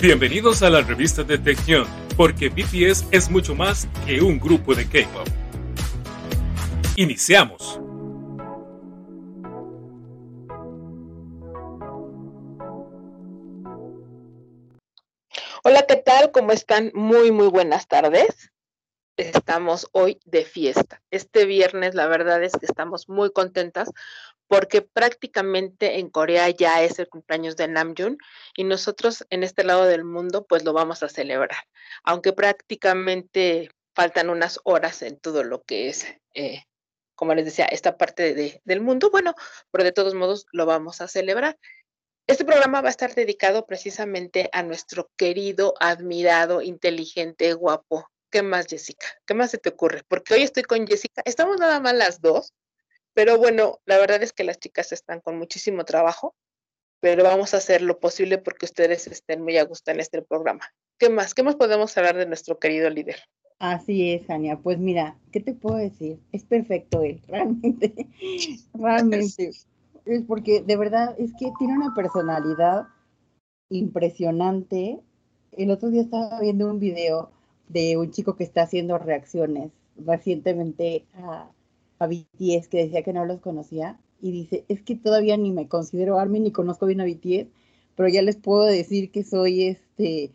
[0.00, 4.86] Bienvenidos a la revista de Tección, porque BTS es mucho más que un grupo de
[4.86, 5.26] K-pop.
[6.96, 7.80] Iniciamos.
[15.62, 16.30] Hola, ¿qué tal?
[16.32, 16.90] ¿Cómo están?
[16.94, 18.52] Muy, muy buenas tardes.
[19.16, 21.00] Estamos hoy de fiesta.
[21.12, 23.90] Este viernes, la verdad es que estamos muy contentas
[24.48, 28.18] porque prácticamente en Corea ya es el cumpleaños de Namjoon
[28.56, 31.58] y nosotros en este lado del mundo pues lo vamos a celebrar,
[32.02, 36.64] aunque prácticamente faltan unas horas en todo lo que es, eh,
[37.14, 39.34] como les decía, esta parte de, del mundo, bueno,
[39.70, 41.56] pero de todos modos lo vamos a celebrar.
[42.26, 48.08] Este programa va a estar dedicado precisamente a nuestro querido, admirado, inteligente, guapo.
[48.34, 49.06] ¿Qué más, Jessica?
[49.26, 50.02] ¿Qué más se te ocurre?
[50.08, 52.52] Porque hoy estoy con Jessica, estamos nada más las dos,
[53.12, 56.34] pero bueno, la verdad es que las chicas están con muchísimo trabajo,
[56.98, 60.68] pero vamos a hacer lo posible porque ustedes estén muy a gusto en este programa.
[60.98, 61.32] ¿Qué más?
[61.32, 63.20] ¿Qué más podemos hablar de nuestro querido líder?
[63.60, 64.58] Así es, Ania.
[64.58, 66.18] Pues mira, ¿qué te puedo decir?
[66.32, 68.08] Es perfecto él, realmente,
[68.72, 69.50] realmente.
[70.06, 72.88] Es porque de verdad es que tiene una personalidad
[73.68, 74.98] impresionante.
[75.52, 77.30] El otro día estaba viendo un video
[77.68, 81.50] de un chico que está haciendo reacciones recientemente a
[81.98, 85.68] a BTS que decía que no los conocía y dice, es que todavía ni me
[85.68, 87.48] considero ARMY ni conozco bien a BTS,
[87.94, 90.30] pero ya les puedo decir que soy este,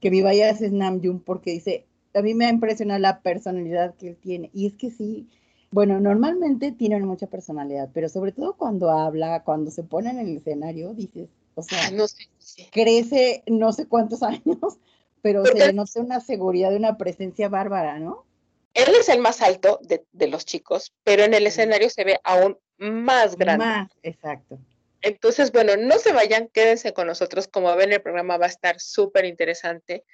[0.00, 4.08] que mi bias es Namjoon porque dice, a mí me ha impresionado la personalidad que
[4.08, 4.50] él tiene.
[4.54, 5.28] Y es que sí,
[5.70, 10.36] bueno, normalmente tienen mucha personalidad, pero sobre todo cuando habla, cuando se pone en el
[10.36, 12.28] escenario, dices, o sea, no sé,
[12.72, 14.78] crece no sé cuántos años,
[15.24, 18.26] pero se le nota una seguridad, una presencia bárbara, ¿no?
[18.74, 22.58] Él es el más alto de, los chicos, pero en el escenario se ve aún
[22.76, 23.64] más grande.
[23.64, 24.58] Más, exacto.
[25.00, 27.48] Entonces, bueno, no se vayan, quédense con nosotros.
[27.48, 30.04] Como ven, el programa va a estar súper interesante.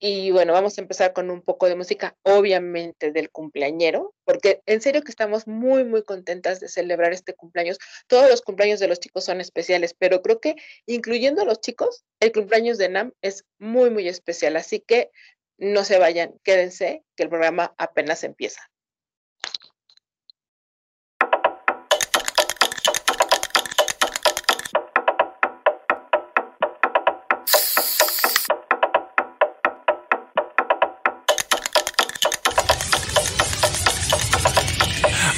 [0.00, 4.80] Y bueno, vamos a empezar con un poco de música, obviamente del cumpleañero, porque en
[4.80, 7.78] serio que estamos muy, muy contentas de celebrar este cumpleaños.
[8.06, 10.54] Todos los cumpleaños de los chicos son especiales, pero creo que
[10.86, 14.56] incluyendo a los chicos, el cumpleaños de Nam es muy, muy especial.
[14.56, 15.10] Así que
[15.58, 18.70] no se vayan, quédense, que el programa apenas empieza.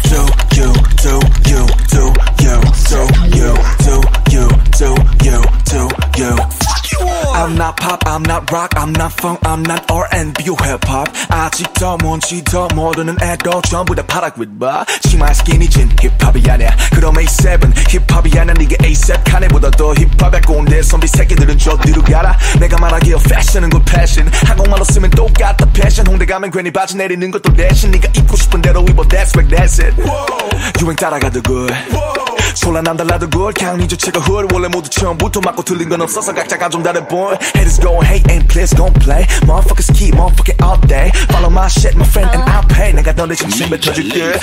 [1.26, 1.72] you,
[3.46, 6.75] do you, do you, do you, do you.
[7.02, 11.12] I'm not pop, I'm not rock, I'm not funk, I'm not R&B or hip hop.
[11.30, 14.86] 아직 더 뭔지 더 모르는 애도 전부 다 파라그릿 봐.
[15.02, 16.76] 치마 스키니 진 힙합이 아니야.
[16.92, 18.54] 그럼 A7 힙합이 아니야.
[18.54, 22.38] 네가 A7 카네보다 더 힙합에 꼰대 선비 새끼들은 저 뒤로 가라.
[22.60, 24.30] 내가 말하기에 패션은 곧 패션.
[24.46, 26.08] 한국말로 쓰면 똑같다 패션.
[26.08, 29.04] 홍대 가면 괜히 바지 내리는 것도 대신 네가 입고 싶은 대로 입어.
[29.04, 29.96] That's right, that's it.
[30.82, 31.74] 유행 따라가도 good.
[32.56, 33.60] 소란 안 달라도 good.
[33.60, 37.37] 강리 주체가 훌 원래 모두 처음부터 맞고 틀린 건 없어서 각자가 좀 다른 boy.
[37.55, 39.25] Haters go hate and please gon' play.
[39.49, 41.11] Motherfuckers keep motherfucking all day.
[41.33, 42.93] Follow my shit, my friend, and I'll pay.
[42.93, 44.39] 내가 너 대신 침 뱉어줄게.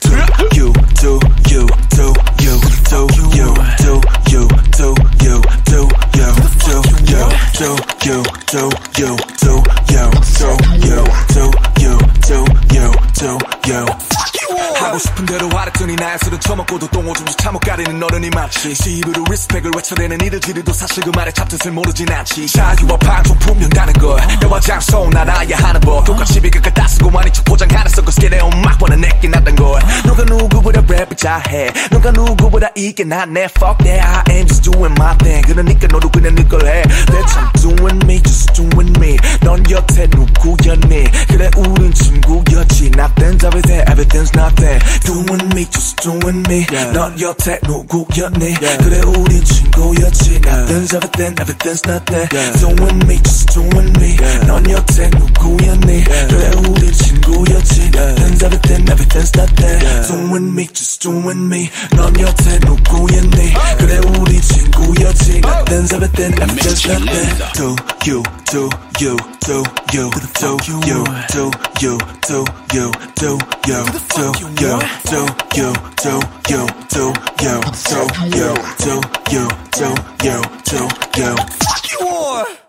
[0.00, 0.16] Do
[0.56, 2.56] you, do you, do you,
[2.88, 3.92] do you, do you, do
[4.30, 9.04] you, do you, do you, do you, do you, do you, do you, do
[11.60, 13.38] you, do you, do
[13.68, 14.13] you.
[14.79, 20.21] 하고 싶은 대로 하랬더니 나의 술은 처먹고도 똥오줌도 참못 가리는 어른이 많지 시입으로 리스펙을 외쳐대는
[20.21, 22.47] 이들끼리도 사실 그 말의 잡뜻을 모르진 않지.
[22.47, 24.19] 자유와 방송 분명다는 걸.
[24.41, 24.94] 너와 장소
[31.24, 35.42] 누구보다 랩을 잘해 누가 누구보다 이게 낫네 Fuck that I am just doing my thing
[35.46, 41.04] 그러니까 너도 그냥 네걸 해 That's I'm doing me just doing me 넌 여태 누구였니
[41.28, 48.54] 그래 우린 친구였지 Nothing's everything everything's nothing Doing me just doing me 넌 여태 누구였니
[48.54, 52.28] 그래 우린 친구였지 Nothing's everything everything's nothing
[52.60, 54.16] Doing me just doing me
[54.46, 59.80] 넌 여태 누구였니 그래 우린 친구였지 Nothing's everything everything's nothing
[61.14, 67.03] me you and me 넌 여태 누구였니 그래 우리 친구였지 나땐 사뱉땐 I'm just not
[67.05, 67.75] there Do
[68.05, 68.69] you, do
[68.99, 69.63] you, do
[69.93, 70.99] you Do you,
[71.31, 71.51] do you, do you Do
[71.81, 71.97] you,
[72.27, 73.31] do you, do
[73.67, 74.81] you Do you,
[75.55, 75.71] do you,
[76.65, 77.63] do you
[78.75, 79.01] Do
[79.31, 79.87] you, do
[80.23, 80.79] you, do
[81.17, 82.64] you Fuck you all!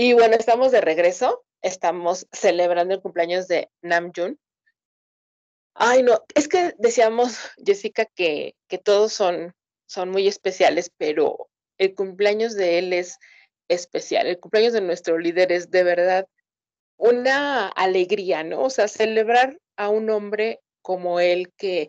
[0.00, 1.44] Y bueno, estamos de regreso.
[1.60, 4.38] Estamos celebrando el cumpleaños de Namjoon.
[5.74, 7.36] Ay, no, es que decíamos,
[7.66, 9.56] Jessica, que, que todos son,
[9.88, 11.48] son muy especiales, pero
[11.78, 13.18] el cumpleaños de él es
[13.66, 14.28] especial.
[14.28, 16.28] El cumpleaños de nuestro líder es de verdad
[16.96, 18.62] una alegría, ¿no?
[18.62, 21.88] O sea, celebrar a un hombre como él que,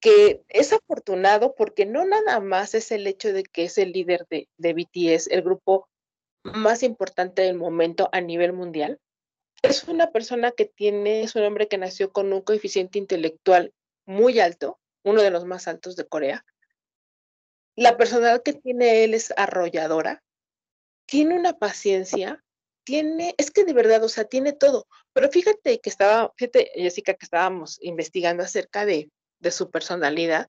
[0.00, 4.26] que es afortunado porque no nada más es el hecho de que es el líder
[4.30, 5.89] de, de BTS, el grupo
[6.42, 8.98] más importante del momento a nivel mundial.
[9.62, 13.74] Es una persona que tiene, es un hombre que nació con un coeficiente intelectual
[14.06, 16.44] muy alto, uno de los más altos de Corea.
[17.76, 20.22] La personalidad que tiene él es arrolladora,
[21.06, 22.42] tiene una paciencia,
[22.84, 24.86] tiene, es que de verdad, o sea, tiene todo.
[25.12, 29.10] Pero fíjate que estaba, fíjate, Jessica, que estábamos investigando acerca de,
[29.40, 30.48] de su personalidad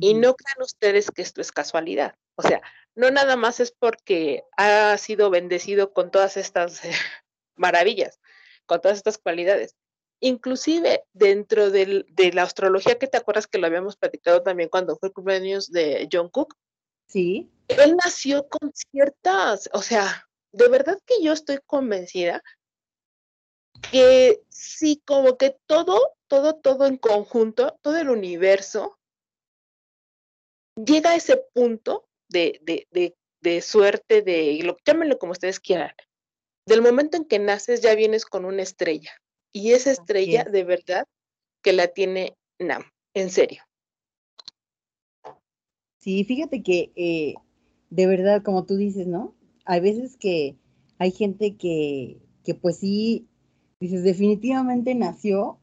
[0.00, 2.14] y no crean ustedes que esto es casualidad.
[2.40, 2.62] O sea,
[2.94, 6.80] no nada más es porque ha sido bendecido con todas estas
[7.54, 8.18] maravillas,
[8.64, 9.76] con todas estas cualidades.
[10.20, 14.96] Inclusive dentro del, de la astrología, que te acuerdas que lo habíamos platicado también cuando
[14.96, 16.54] fue el cumpleaños de John Cook.
[17.08, 17.50] Sí.
[17.68, 22.42] Él nació con ciertas, o sea, de verdad que yo estoy convencida
[23.92, 28.98] que sí, como que todo, todo, todo en conjunto, todo el universo
[30.74, 35.92] llega a ese punto de, de, de, de suerte, de lo, llámenlo como ustedes quieran.
[36.66, 39.10] Del momento en que naces ya vienes con una estrella.
[39.52, 41.04] Y esa estrella de verdad
[41.62, 42.84] que la tiene Nam,
[43.14, 43.62] en serio.
[45.98, 47.34] Sí, fíjate que eh,
[47.90, 49.34] de verdad, como tú dices, ¿no?
[49.64, 50.56] Hay veces que
[50.98, 53.28] hay gente que, que pues sí,
[53.80, 55.58] dices, definitivamente nació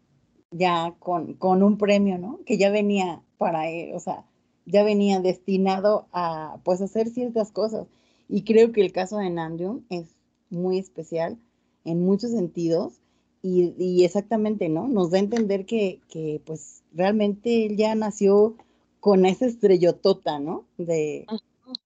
[0.52, 2.42] ya con, con un premio, ¿no?
[2.46, 4.26] Que ya venía para él, o sea,
[4.68, 7.88] ya venía destinado a pues hacer ciertas cosas.
[8.30, 10.14] Y creo que el caso de Namjoon es
[10.50, 11.38] muy especial
[11.86, 13.00] en muchos sentidos
[13.42, 14.88] y, y, exactamente, ¿no?
[14.88, 18.58] Nos da a entender que, que pues realmente él ya nació
[19.00, 20.66] con esa estrellotota, ¿no?
[20.78, 21.26] De,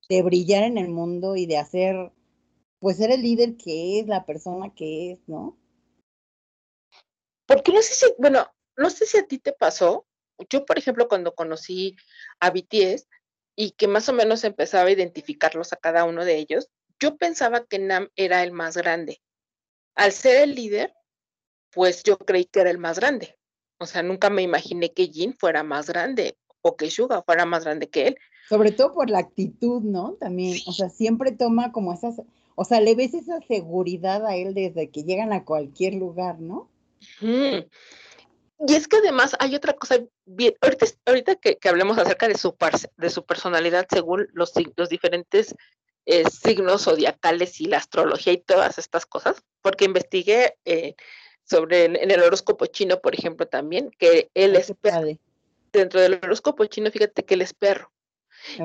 [0.09, 2.11] de brillar en el mundo y de hacer,
[2.79, 5.55] pues ser el líder que es, la persona que es, ¿no?
[7.45, 8.47] Porque no sé si, bueno,
[8.77, 10.05] no sé si a ti te pasó,
[10.49, 11.95] yo, por ejemplo, cuando conocí
[12.39, 13.07] a BTS
[13.55, 17.65] y que más o menos empezaba a identificarlos a cada uno de ellos, yo pensaba
[17.65, 19.21] que Nam era el más grande.
[19.95, 20.93] Al ser el líder,
[21.71, 23.37] pues yo creí que era el más grande.
[23.79, 27.63] O sea, nunca me imaginé que Jin fuera más grande o que Suga fuera más
[27.63, 28.17] grande que él.
[28.47, 30.13] Sobre todo por la actitud, ¿no?
[30.13, 32.21] También, o sea, siempre toma como esas,
[32.55, 36.69] o sea, le ves esa seguridad a él desde que llegan a cualquier lugar, ¿no?
[37.21, 37.65] Mm.
[38.67, 42.37] Y es que además hay otra cosa bien, ahorita, ahorita que, que, hablemos acerca de
[42.37, 42.55] su,
[42.97, 45.55] de su personalidad según los, los diferentes
[46.05, 50.95] eh, signos zodiacales y la astrología y todas estas cosas, porque investigué eh,
[51.43, 55.07] sobre en el horóscopo chino, por ejemplo, también, que él es perro.
[55.71, 57.91] Dentro del horóscopo chino, fíjate que él es perro.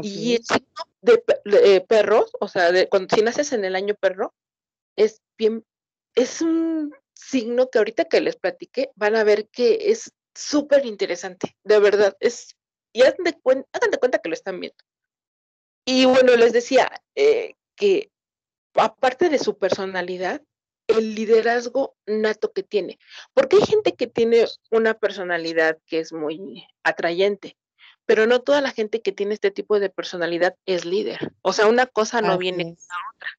[0.03, 0.67] Y el signo
[1.03, 4.35] de, de, perros, o sea, de, cuando si naces en el año perro,
[4.97, 5.65] es bien,
[6.15, 11.57] es un signo que ahorita que les platiqué van a ver que es súper interesante,
[11.65, 12.57] de verdad, es,
[12.93, 14.77] y hagan de, cuenta, hagan de cuenta que lo están viendo.
[15.85, 18.11] Y bueno, les decía eh, que
[18.75, 20.43] aparte de su personalidad,
[20.89, 22.99] el liderazgo nato que tiene,
[23.35, 27.57] porque hay gente que tiene una personalidad que es muy atrayente,
[28.05, 31.33] pero no toda la gente que tiene este tipo de personalidad es líder.
[31.43, 33.31] O sea, una cosa no Así viene con la otra.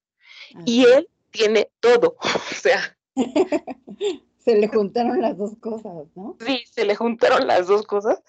[0.56, 2.97] Así y él tiene todo, o sea,
[4.38, 6.38] se le juntaron las dos cosas, ¿no?
[6.40, 8.22] Sí, se le juntaron las dos cosas.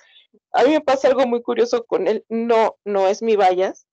[0.53, 2.25] A mí me pasa algo muy curioso con él.
[2.29, 3.87] No, no es mi vallas.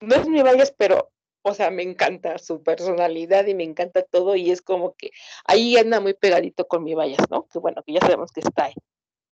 [0.00, 1.10] No es mi vallas, pero,
[1.42, 4.36] o sea, me encanta su personalidad y me encanta todo.
[4.36, 5.10] Y es como que
[5.44, 7.46] ahí anda muy pegadito con mi vallas, ¿no?
[7.46, 8.74] Que bueno, que ya sabemos que está ahí.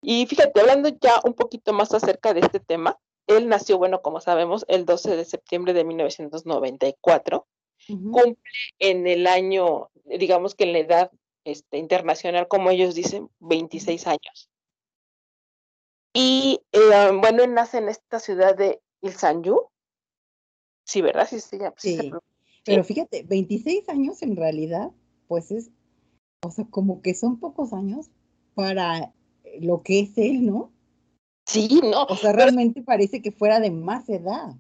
[0.03, 4.21] Y fíjate, hablando ya un poquito más acerca de este tema, él nació, bueno, como
[4.21, 7.47] sabemos, el 12 de septiembre de 1994.
[7.89, 8.11] Uh -huh.
[8.13, 11.11] Cumple en el año, digamos que en la edad
[11.45, 14.51] este, internacional, como ellos dicen, 26 años.
[16.13, 19.69] Y eh, bueno, nace en esta ciudad de Ilsanyu.
[20.85, 21.29] Sí, ¿verdad?
[21.29, 22.11] Sí, sí, sí.
[22.65, 24.91] Pero fíjate, 26 años en realidad,
[25.29, 25.71] pues es,
[26.43, 28.11] o sea, como que son pocos años
[28.55, 29.13] para
[29.61, 30.73] lo que es él, ¿no?
[31.47, 32.05] Sí, no.
[32.05, 34.55] O sea, realmente parece que fuera de más edad.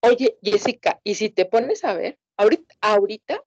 [0.00, 3.42] Oye, Jessica, y si te pones a ver, ahorita, ahorita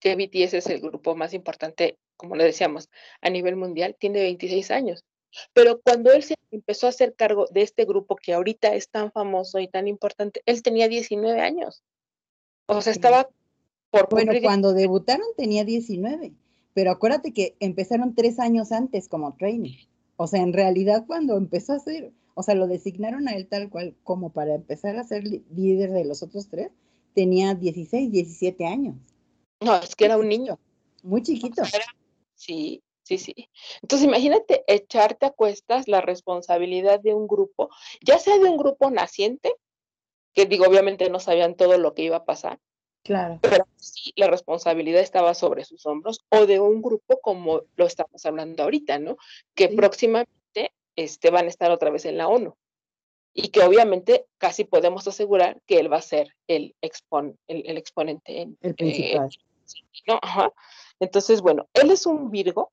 [0.00, 2.88] que BTS es el grupo más importante, como le decíamos,
[3.20, 5.04] a nivel mundial, tiene 26 años.
[5.52, 9.12] Pero cuando él se empezó a hacer cargo de este grupo que ahorita es tan
[9.12, 11.82] famoso y tan importante, él tenía 19 años.
[12.66, 13.28] O sea, estaba
[13.90, 16.32] por Bueno, cuando debutaron tenía 19,
[16.74, 19.76] pero acuérdate que empezaron tres años antes como training.
[20.16, 23.68] O sea, en realidad cuando empezó a ser, o sea, lo designaron a él tal
[23.70, 26.70] cual como para empezar a ser líder de los otros tres,
[27.14, 28.96] tenía 16, 17 años.
[29.60, 30.58] No, es que era un niño.
[31.02, 31.62] Muy chiquito.
[32.34, 33.50] Sí, sí, sí.
[33.82, 38.90] Entonces imagínate echarte a cuestas la responsabilidad de un grupo, ya sea de un grupo
[38.90, 39.54] naciente,
[40.32, 42.58] que digo, obviamente no sabían todo lo que iba a pasar.
[43.02, 43.38] Claro.
[43.42, 48.24] Pero sí, la responsabilidad estaba sobre sus hombros, o de un grupo como lo estamos
[48.26, 49.16] hablando ahorita, ¿no?
[49.54, 52.56] Que próximamente este, van a estar otra vez en la ONU.
[53.32, 58.42] Y que obviamente casi podemos asegurar que él va a ser el, expon, el, exponente.
[58.42, 59.30] En, el principal.
[60.06, 60.18] ¿no?
[60.22, 60.52] Ajá.
[60.98, 62.72] Entonces, bueno, él es un Virgo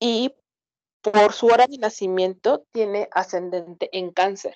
[0.00, 0.32] y
[1.00, 4.54] por su hora de nacimiento tiene ascendente en cáncer.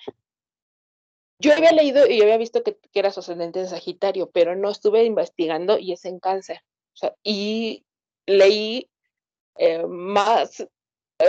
[1.39, 5.05] Yo había leído y había visto que, era su ascendente en Sagitario, pero no estuve
[5.05, 6.61] investigando y es en cáncer.
[6.93, 7.83] O sea, y
[8.27, 8.89] leí
[9.57, 10.69] eh, más, eh,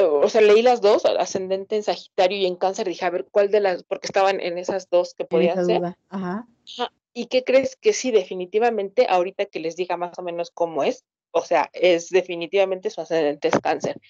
[0.00, 3.50] o sea, leí las dos, ascendente en Sagitario y en cáncer, dije, a ver, ¿cuál
[3.50, 5.96] de las, porque estaban en esas dos que podían ser.
[6.08, 6.46] Ajá.
[7.12, 11.04] ¿Y qué crees que sí, definitivamente, ahorita que les diga más o menos cómo es,
[11.30, 14.00] o sea, es definitivamente su ascendente es cáncer.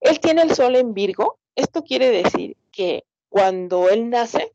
[0.00, 4.52] Él tiene el sol en Virgo, esto quiere decir que cuando él nace,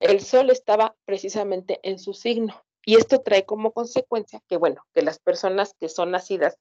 [0.00, 2.62] el sol estaba precisamente en su signo.
[2.84, 6.58] Y esto trae como consecuencia que, bueno, que las personas que son nacidas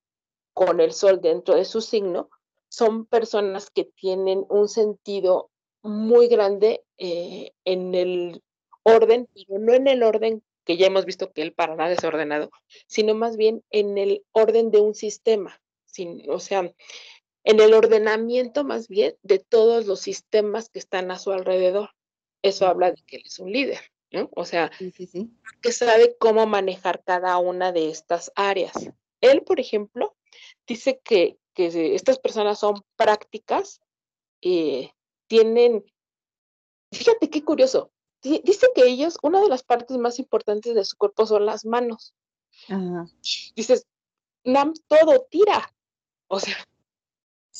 [0.53, 2.29] con el sol dentro de su signo
[2.71, 5.51] son personas que tienen un sentido
[5.83, 8.41] muy grande eh, en el
[8.83, 12.03] orden, pero no en el orden que ya hemos visto que él para nada es
[12.03, 12.49] ordenado,
[12.87, 16.73] sino más bien en el orden de un sistema, sin, o sea,
[17.43, 21.89] en el ordenamiento más bien de todos los sistemas que están a su alrededor.
[22.41, 24.29] Eso habla de que él es un líder, ¿no?
[24.33, 24.71] O sea,
[25.61, 28.91] que sabe cómo manejar cada una de estas áreas.
[29.19, 30.15] Él, por ejemplo,
[30.67, 33.81] dice que, que estas personas son prácticas,
[34.41, 34.91] eh,
[35.27, 35.85] tienen,
[36.91, 41.25] fíjate qué curioso, dice que ellos, una de las partes más importantes de su cuerpo
[41.25, 42.13] son las manos.
[43.55, 43.87] Dices,
[44.43, 45.73] Nam todo tira.
[46.27, 46.55] O sea,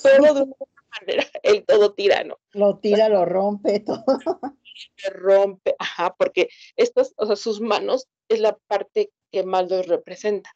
[0.02, 0.56] todo de una
[1.00, 2.40] manera, el todo tira, ¿no?
[2.52, 4.04] Lo tira, lo rompe, todo.
[5.04, 9.86] Lo rompe, ajá, porque estas, o sea, sus manos es la parte que más los
[9.86, 10.56] representa.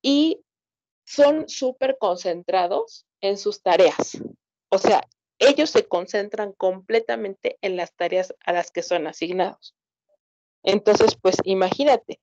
[0.00, 0.40] Y
[1.10, 4.22] son súper concentrados en sus tareas.
[4.68, 5.02] O sea,
[5.40, 9.74] ellos se concentran completamente en las tareas a las que son asignados.
[10.62, 12.20] Entonces, pues imagínate,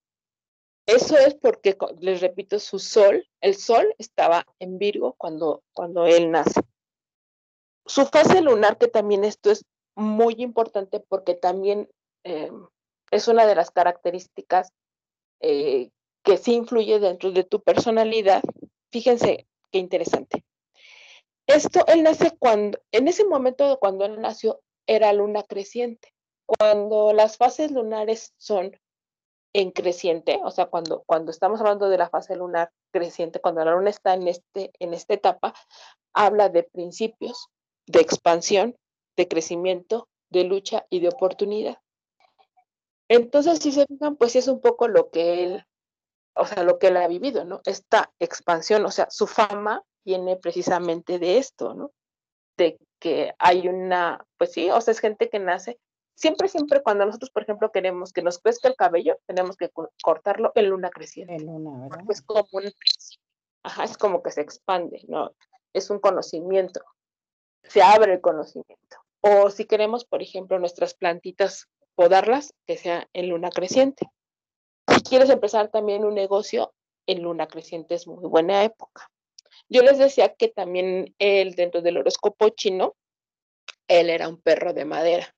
[0.85, 6.31] eso es porque, les repito, su sol, el sol estaba en Virgo cuando, cuando él
[6.31, 6.61] nace.
[7.85, 9.65] Su fase lunar, que también esto es
[9.95, 11.89] muy importante porque también
[12.23, 12.51] eh,
[13.11, 14.71] es una de las características
[15.41, 15.89] eh,
[16.23, 18.43] que sí influye dentro de tu personalidad.
[18.97, 20.43] Fíjense qué interesante.
[21.45, 26.15] Esto, él nace cuando, en ese momento cuando él nació, era luna creciente.
[26.47, 28.75] Cuando las fases lunares son
[29.53, 33.73] en creciente, o sea, cuando, cuando estamos hablando de la fase lunar creciente, cuando la
[33.73, 35.53] luna está en, este, en esta etapa,
[36.11, 37.49] habla de principios,
[37.85, 38.75] de expansión,
[39.15, 41.77] de crecimiento, de lucha y de oportunidad.
[43.09, 45.67] Entonces, si se fijan, pues es un poco lo que él,
[46.37, 47.61] o sea, lo que él ha vivido, ¿no?
[47.65, 51.91] Esta expansión, o sea, su fama viene precisamente de esto, ¿no?
[52.57, 55.79] De que hay una, pues sí, o sea, es gente que nace.
[56.15, 59.69] Siempre, siempre cuando nosotros, por ejemplo, queremos que nos crezca el cabello, tenemos que
[60.01, 61.35] cortarlo en luna creciente.
[61.35, 62.05] En luna, ¿verdad?
[62.09, 62.71] Es como un
[63.63, 65.31] Ajá, es como que se expande, ¿no?
[65.73, 66.81] Es un conocimiento.
[67.63, 68.97] Se abre el conocimiento.
[69.19, 74.07] O si queremos, por ejemplo, nuestras plantitas podarlas, que sea en luna creciente.
[74.93, 76.73] Si quieres empezar también un negocio,
[77.07, 79.09] en luna creciente es muy buena época.
[79.69, 82.95] Yo les decía que también él, dentro del horóscopo chino,
[83.87, 85.33] él era un perro de madera.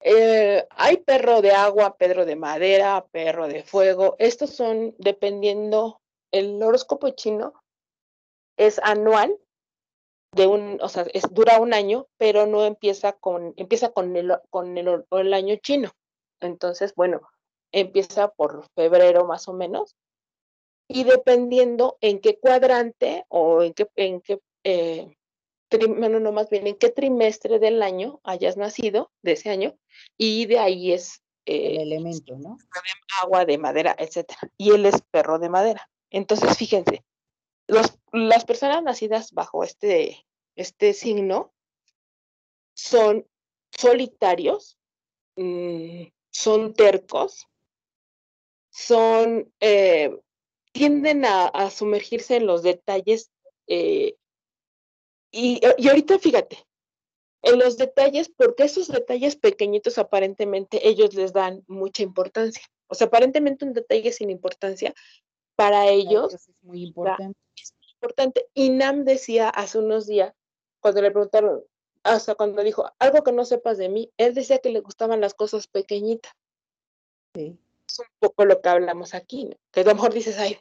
[0.00, 4.16] Eh, hay perro de agua, perro de madera, perro de fuego.
[4.18, 6.00] Estos son dependiendo,
[6.32, 7.54] el horóscopo chino
[8.56, 9.38] es anual,
[10.34, 14.32] de un, o sea, es, dura un año, pero no empieza con, empieza con el,
[14.50, 15.92] con el, el año chino.
[16.40, 17.20] Entonces, bueno,
[17.72, 19.96] empieza por febrero más o menos,
[20.88, 25.16] y dependiendo en qué cuadrante o en qué, en qué eh,
[25.88, 29.76] bueno, no más bien en qué trimestre del año hayas nacido, de ese año,
[30.18, 32.58] y de ahí es el eh, elemento, ¿no?
[33.20, 34.40] Agua de madera, etcétera.
[34.56, 35.88] Y él es perro de madera.
[36.10, 37.04] Entonces, fíjense,
[37.66, 40.24] los, las personas nacidas bajo este,
[40.56, 41.52] este signo
[42.74, 43.26] son
[43.70, 44.78] solitarios,
[45.36, 47.48] mm, son tercos,
[48.72, 50.18] son, eh,
[50.72, 53.30] tienden a, sumergirse en los detalles.
[53.68, 54.16] Eh,
[55.30, 56.58] y, y ahorita fíjate,
[57.42, 62.62] en los detalles, porque esos detalles pequeñitos aparentemente ellos les dan mucha importancia.
[62.88, 64.94] O sea, aparentemente un detalle sin importancia,
[65.56, 67.38] para ellos es muy importante.
[67.56, 68.48] Es importante.
[68.54, 70.32] Y Nam decía hace unos días,
[70.80, 71.64] cuando le preguntaron,
[72.04, 75.34] hasta cuando dijo, algo que no sepas de mí, él decía que le gustaban las
[75.34, 76.32] cosas pequeñitas.
[77.34, 77.58] Sí.
[77.88, 79.56] Es un poco lo que hablamos aquí, ¿no?
[79.72, 80.58] que a lo mejor dices, ay,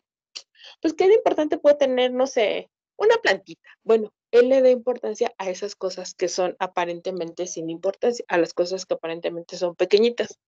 [0.82, 3.68] pues qué de importante puede tener, no sé, una plantita.
[3.84, 8.54] Bueno, él le da importancia a esas cosas que son aparentemente sin importancia, a las
[8.54, 10.40] cosas que aparentemente son pequeñitas.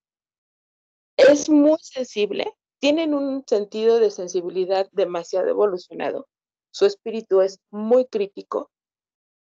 [1.17, 6.27] Es muy sensible, tienen un sentido de sensibilidad demasiado evolucionado,
[6.71, 8.71] su espíritu es muy crítico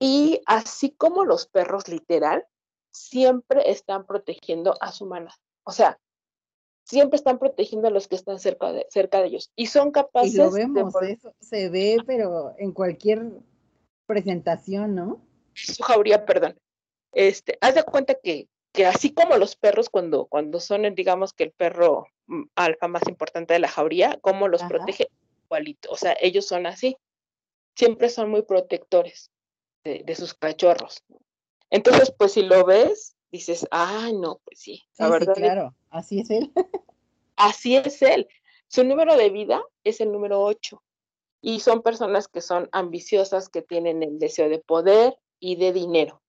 [0.00, 2.47] y así como los perros literal,
[2.90, 5.37] siempre están protegiendo a su manada.
[5.64, 6.00] O sea,
[6.88, 10.35] siempre están protegiendo a los que están cerca de, cerca de ellos y son capaces
[10.35, 13.30] y lo vemos, eso se ve, pero en cualquier
[14.07, 15.21] presentación, ¿no?
[15.54, 16.59] Su jauría, perdón.
[17.12, 21.45] Este, haz de cuenta que, que así como los perros cuando, cuando son, digamos que
[21.45, 25.09] el perro mm, alfa más importante de la jauría, cómo los protege
[25.45, 25.90] igualito.
[25.90, 26.97] O sea, ellos son así.
[27.76, 29.30] Siempre son muy protectores
[29.85, 31.04] de, sus cachorros.
[31.71, 34.85] Entonces, pues si lo ves, dices, ah, no, pues sí.
[34.99, 36.52] La verdad claro, así es él.
[37.37, 38.28] así es él.
[38.68, 40.82] Su número de vida es el número 8
[41.41, 46.23] y son personas que son ambiciosas, que tienen el deseo de poder y de dinero.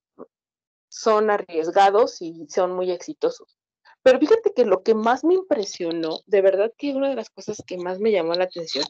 [0.87, 3.57] Son arriesgados y son muy exitosos.
[4.01, 7.61] Pero fíjate que lo que más me impresionó, de verdad que una de las cosas
[7.65, 8.85] que más me llamó la atención,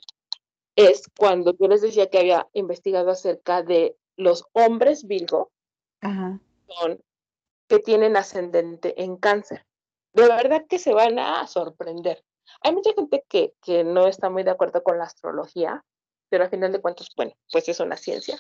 [0.76, 5.52] es cuando yo les decía que había investigado acerca de los hombres Virgo,
[6.02, 7.04] Son,
[7.68, 9.66] que tienen ascendente en cáncer.
[10.14, 12.24] De verdad que se van a sorprender.
[12.62, 15.84] Hay mucha gente que, que no está muy de acuerdo con la astrología,
[16.30, 18.40] pero al final de cuentas, bueno, pues es una ciencia.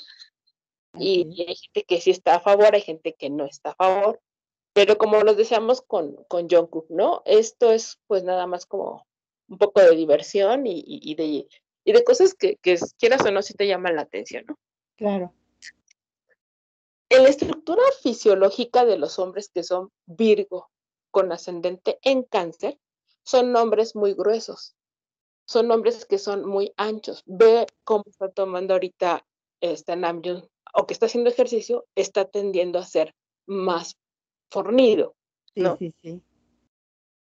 [0.95, 4.19] Y, hay gente que sí está a favor, hay gente que no está a favor,
[4.73, 7.21] pero como lo decíamos con, con John Cook, ¿no?
[7.25, 9.05] Esto es pues nada más como
[9.47, 11.47] un poco de diversión y, y, de,
[11.83, 14.59] y de cosas que, que quieras o no si te llaman la atención, ¿no?
[14.95, 15.33] Claro.
[17.09, 20.69] En la estructura fisiológica de los hombres que son Virgo
[21.11, 22.79] con ascendente en cáncer,
[23.23, 24.75] son nombres muy gruesos
[25.49, 27.23] son hombres que son muy anchos.
[27.25, 29.25] Ve cómo está tomando ahorita
[29.61, 33.15] este Namjoon o que está haciendo ejercicio, está tendiendo a ser
[33.47, 33.97] más
[34.51, 35.15] fornido.
[35.55, 36.21] Sí, sí, sí.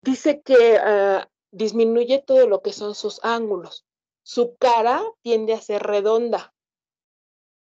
[0.03, 3.87] Dice que ah, disminuye todo lo que son sus ángulos.
[4.23, 6.53] Su cara tiende a ser redonda.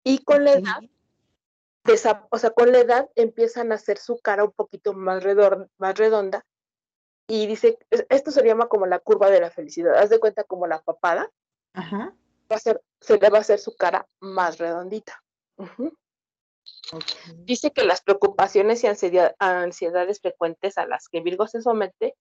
[0.04, 0.82] Y con la edad,
[2.30, 5.24] o sea, con la edad empiezan a hacer su cara un poquito más,
[5.78, 6.44] más redonda
[7.30, 9.96] y dice, esto se llama como la curva de la felicidad.
[9.96, 11.30] Haz de cuenta como la papada.
[11.74, 12.14] Ajá.
[12.50, 15.22] Va a ser, se le va a hacer su cara más redondita.
[17.44, 22.14] Dice que las preocupaciones y ansiedades frecuentes a las que Virgo se somete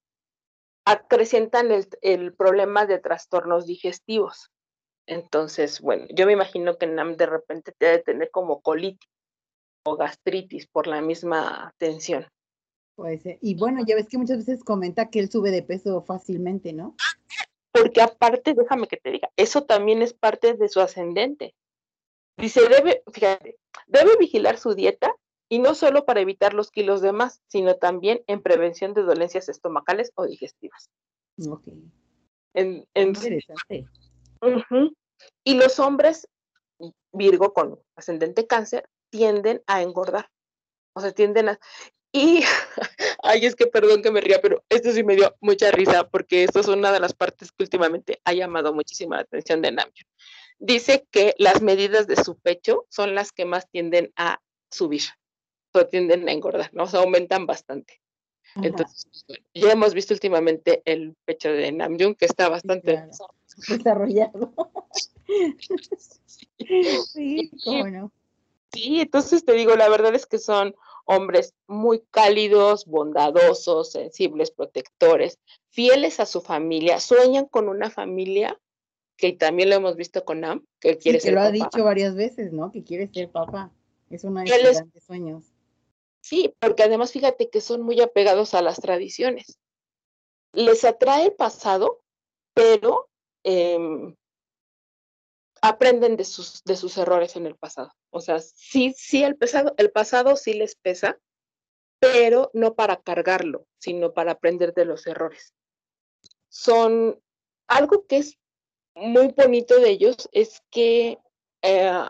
[0.86, 4.52] acrecientan el, el, problema de trastornos digestivos.
[5.06, 9.10] Entonces, bueno, yo me imagino que Nam de repente te debe tener como colitis
[9.88, 12.28] o gastritis por la misma tensión.
[12.96, 13.38] Puede ser.
[13.42, 16.96] Y bueno, ya ves que muchas veces comenta que él sube de peso fácilmente, ¿no?
[17.72, 21.56] Porque aparte, déjame que te diga, eso también es parte de su ascendente.
[22.38, 25.14] Dice, debe, fíjate, debe vigilar su dieta
[25.50, 29.48] y no solo para evitar los kilos de más, sino también en prevención de dolencias
[29.48, 30.90] estomacales o digestivas.
[31.50, 31.68] Ok.
[32.54, 33.88] En, Interesante.
[35.44, 36.28] Y los hombres
[37.12, 40.30] Virgo con ascendente cáncer tienden a engordar.
[40.94, 41.60] O sea, tienden a...
[42.12, 42.42] Y,
[43.24, 46.44] ay, es que perdón que me ría, pero esto sí me dio mucha risa porque
[46.44, 50.08] esto es una de las partes que últimamente ha llamado muchísima la atención de Namjoon.
[50.60, 54.42] Dice que las medidas de su pecho son las que más tienden a
[54.72, 55.04] subir,
[55.74, 56.84] o tienden a engordar, ¿no?
[56.84, 58.02] O sea, aumentan bastante.
[58.56, 63.06] Entonces, pues, ya hemos visto últimamente el pecho de Namjoon que está bastante
[63.68, 64.52] desarrollado.
[67.14, 68.12] sí, cómo no.
[68.74, 70.76] Sí, entonces te digo, la verdad es que son
[71.06, 78.60] hombres muy cálidos, bondadosos, sensibles, protectores, fieles a su familia, sueñan con una familia
[79.16, 82.16] que también lo hemos visto con Am, que quiere sí, que lo ha dicho varias
[82.16, 82.72] veces, ¿no?
[82.72, 83.72] Que quiere ser papá.
[84.10, 85.44] Es una de sus grandes sueños.
[86.22, 89.60] Sí, porque además fíjate que son muy apegados a las tradiciones.
[90.54, 92.02] Les atrae el pasado,
[92.54, 93.10] pero
[93.44, 94.16] em,
[95.62, 97.92] aprenden de sus, de sus errores en el pasado.
[98.10, 101.20] O sea, sí, sí, el pasado, el pasado sí les pesa,
[102.00, 105.54] pero no para cargarlo, sino para aprender de los errores.
[106.50, 107.20] Son
[107.68, 108.38] algo que es
[108.96, 111.20] muy bonito de ellos es que
[111.62, 112.06] eh,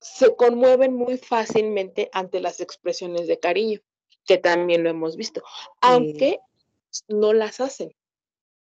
[0.00, 3.80] se conmueven muy fácilmente ante las expresiones de cariño,
[4.24, 5.42] que también lo hemos visto,
[5.80, 6.40] aunque
[7.08, 7.94] no las hacen.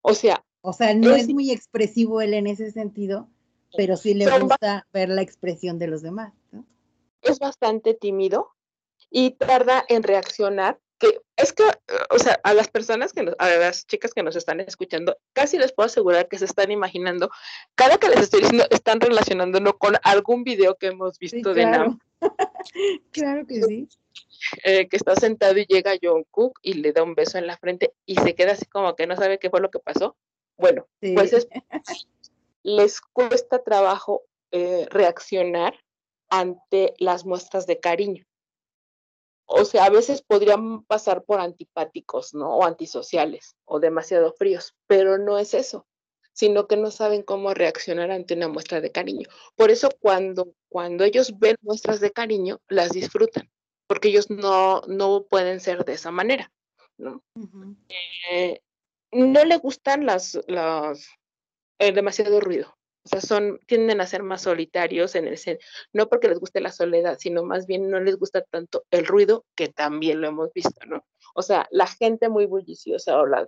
[0.01, 3.27] O sea, o sea, no es, muy expresivo él en ese sentido,
[3.75, 6.33] pero sí le gusta ver la expresión de los demás.
[7.21, 8.51] Es bastante tímido
[9.09, 11.63] y tarda en reaccionar que es que,
[12.11, 15.57] o sea, a las personas que nos, a las chicas que nos están escuchando, casi
[15.57, 17.31] les puedo asegurar que se están imaginando,
[17.73, 21.99] cada que les estoy diciendo, están relacionándolo con algún video que hemos visto de Nam.
[23.11, 23.89] claro que sí.
[24.63, 27.57] Eh, que está sentado y llega John Cook y le da un beso en la
[27.57, 30.15] frente y se queda así como que no sabe qué fue lo que pasó.
[30.57, 31.47] Bueno, pues es,
[32.63, 35.79] les cuesta trabajo eh, reaccionar
[36.29, 38.25] ante las muestras de cariño
[39.53, 42.55] o sea, a veces podrían pasar por antipáticos, ¿no?
[42.55, 45.85] O antisociales o demasiado fríos, pero no es eso,
[46.31, 49.27] sino que no saben cómo reaccionar ante una muestra de cariño.
[49.55, 53.51] Por eso cuando, cuando ellos ven muestras de cariño, las disfrutan,
[53.87, 56.51] porque ellos no, no pueden ser de esa manera,
[56.97, 57.21] ¿no?
[58.31, 58.61] Eh,
[59.11, 61.09] no le gustan las, las
[61.81, 65.39] eh, demasiado ruido, o sea, son, tienden a ser más solitarios en el
[65.93, 69.45] no porque les guste la soledad, sino más bien no les gusta tanto el ruido,
[69.55, 71.03] que también lo hemos visto, ¿no?
[71.33, 73.47] O sea, la gente muy bulliciosa o la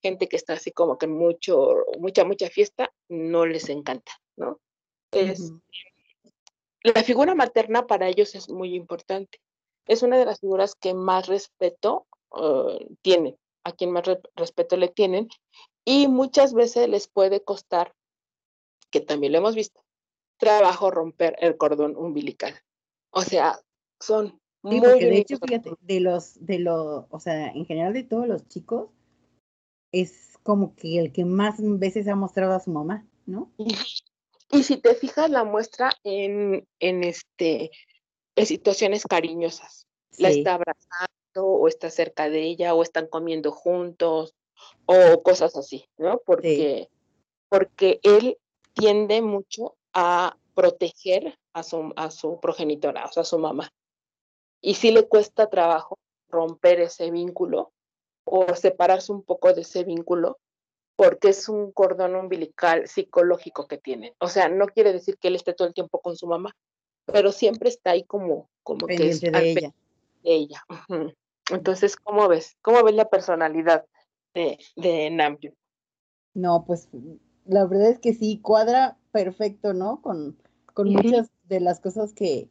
[0.00, 4.60] gente que está así como que mucho, mucha, mucha fiesta, no les encanta, ¿no?
[5.10, 5.52] Es,
[6.84, 9.40] La figura materna para ellos es muy importante.
[9.86, 14.04] Es una de las figuras que más respeto uh, tienen, a quien más
[14.36, 15.28] respeto le tienen,
[15.84, 17.94] y muchas veces les puede costar
[18.90, 19.82] que también lo hemos visto,
[20.36, 22.54] trabajo romper el cordón umbilical.
[23.10, 23.60] O sea,
[24.00, 28.28] son muy de hecho, fíjate, de los, de los, o sea, en general de todos
[28.28, 28.90] los chicos,
[29.90, 33.52] es como que el que más veces ha mostrado a su mamá, ¿no?
[33.58, 37.70] Y, si te fijas, la muestra en, en este,
[38.36, 39.86] en situaciones cariñosas.
[40.18, 44.34] La está abrazando, o está cerca de ella, o están comiendo juntos,
[44.86, 46.20] o cosas así, ¿no?
[46.24, 46.88] Porque,
[47.48, 48.38] porque él
[48.74, 53.72] tiende mucho a proteger a su, a su progenitora, o sea, a su mamá.
[54.60, 55.98] Y sí le cuesta trabajo
[56.28, 57.72] romper ese vínculo
[58.24, 60.38] o separarse un poco de ese vínculo
[60.96, 64.14] porque es un cordón umbilical psicológico que tiene.
[64.18, 66.54] O sea, no quiere decir que él esté todo el tiempo con su mamá,
[67.06, 69.74] pero siempre está ahí como, como que es de ella.
[70.22, 70.64] ella.
[71.50, 72.56] Entonces, ¿cómo ves?
[72.62, 73.84] ¿Cómo ves la personalidad
[74.34, 75.54] de, de Namjoon?
[76.34, 76.88] No, pues
[77.44, 80.00] la verdad es que sí, cuadra perfecto, ¿no?
[80.02, 80.36] Con,
[80.74, 82.48] con muchas de las cosas que,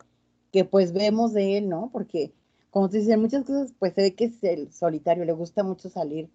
[0.52, 1.90] que pues vemos de él, ¿no?
[1.92, 2.34] Porque,
[2.70, 5.90] como te dicen, muchas cosas, pues se ve que es el solitario, le gusta mucho
[5.90, 6.30] salir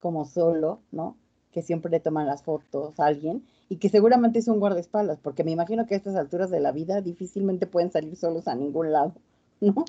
[0.00, 1.16] como solo, ¿no?
[1.52, 5.44] Que siempre le toman las fotos a alguien y que seguramente es un guardaespaldas, porque
[5.44, 8.92] me imagino que a estas alturas de la vida difícilmente pueden salir solos a ningún
[8.92, 9.14] lado,
[9.60, 9.84] ¿no?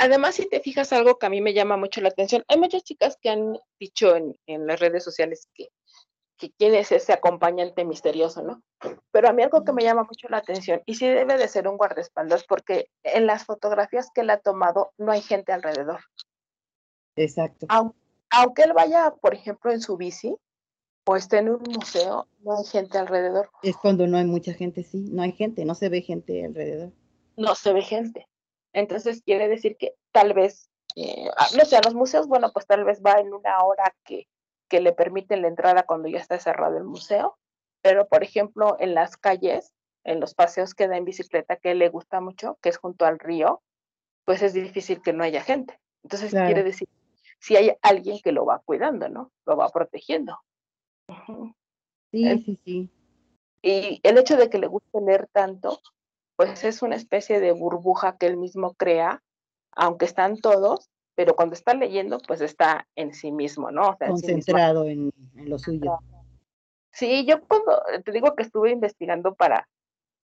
[0.00, 2.82] Además, si te fijas algo que a mí me llama mucho la atención, hay muchas
[2.82, 5.68] chicas que han dicho en, en las redes sociales que
[6.40, 8.62] que quién es ese acompañante misterioso, ¿no?
[9.12, 11.68] Pero a mí algo que me llama mucho la atención, y sí debe de ser
[11.68, 16.00] un guardaespaldas, porque en las fotografías que él ha tomado no hay gente alrededor.
[17.14, 17.66] Exacto.
[18.30, 20.34] Aunque, él vaya, por ejemplo, en su bici
[21.04, 23.50] o esté en un museo, no hay gente alrededor.
[23.62, 26.92] Es cuando no hay mucha gente, sí, no hay gente, no se ve gente alrededor.
[27.36, 28.29] No se ve gente.
[28.72, 32.84] Entonces quiere decir que tal vez, eh, no sé, a los museos, bueno, pues tal
[32.84, 34.28] vez va en una hora que
[34.70, 37.36] que le permiten la entrada cuando ya está cerrado el museo,
[37.82, 41.90] pero por ejemplo en las calles, en los paseos que da en bicicleta, que le
[41.90, 43.62] gusta mucho, que es junto al río,
[44.24, 45.78] pues es difícil que no haya gente.
[46.04, 46.88] Entonces quiere decir,
[47.40, 49.32] si hay alguien que lo va cuidando, ¿no?
[49.44, 50.38] Lo va protegiendo.
[52.12, 52.90] Sí, sí, sí.
[53.62, 55.80] Y el hecho de que le guste leer tanto,
[56.40, 59.22] pues es una especie de burbuja que él mismo crea,
[59.72, 63.98] aunque están todos, pero cuando está leyendo, pues está en sí mismo, ¿no?
[63.98, 65.98] Concentrado en, lo suyo.
[66.92, 69.68] Sí, yo cuando te digo que estuve investigando para,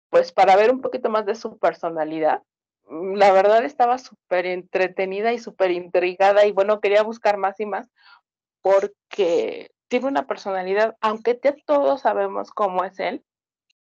[0.10, 2.44] pues para ver un poquito más de su personalidad,
[2.90, 7.66] mm, la verdad estaba súper entretenida y súper intrigada y bueno, quería buscar más y
[7.66, 7.88] más
[8.62, 13.24] porque tiene una personalidad, aunque todos sabemos cómo es él,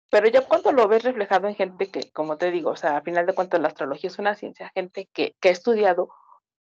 [0.09, 3.01] pero ya cuando lo ves reflejado en gente que, como te digo, o sea, a
[3.01, 6.09] final de cuentas la astrología es una ciencia, gente que, que ha estudiado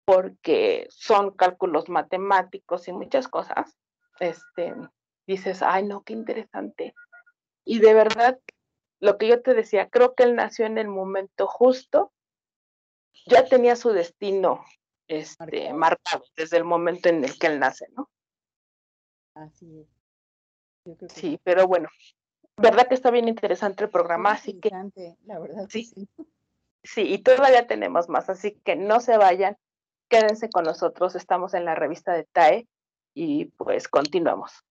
[0.05, 3.77] porque son cálculos matemáticos y muchas cosas,
[4.19, 4.73] este,
[5.27, 6.93] dices, ay, no, qué interesante.
[7.65, 8.39] Y de verdad,
[8.99, 12.11] lo que yo te decía, creo que él nació en el momento justo,
[13.25, 14.63] ya tenía su destino
[15.07, 18.09] este, marcado desde el momento en el que él nace, ¿no?
[19.33, 21.11] Así es.
[21.11, 21.89] Sí, pero bueno,
[22.57, 24.69] verdad que está bien interesante el programa, así que
[25.25, 26.07] la verdad sí, sí.
[26.83, 29.57] Sí, y todavía tenemos más, así que no se vayan,
[30.07, 32.67] quédense con nosotros, estamos en la revista de TAE
[33.15, 34.63] y pues continuamos.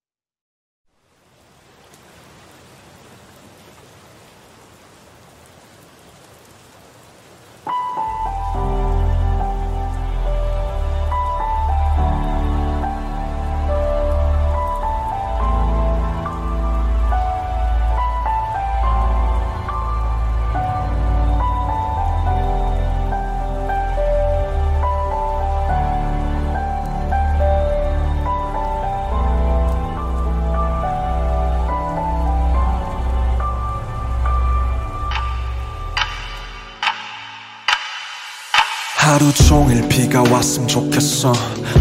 [39.35, 41.33] 하루 종일 비가 왔으면 좋겠어.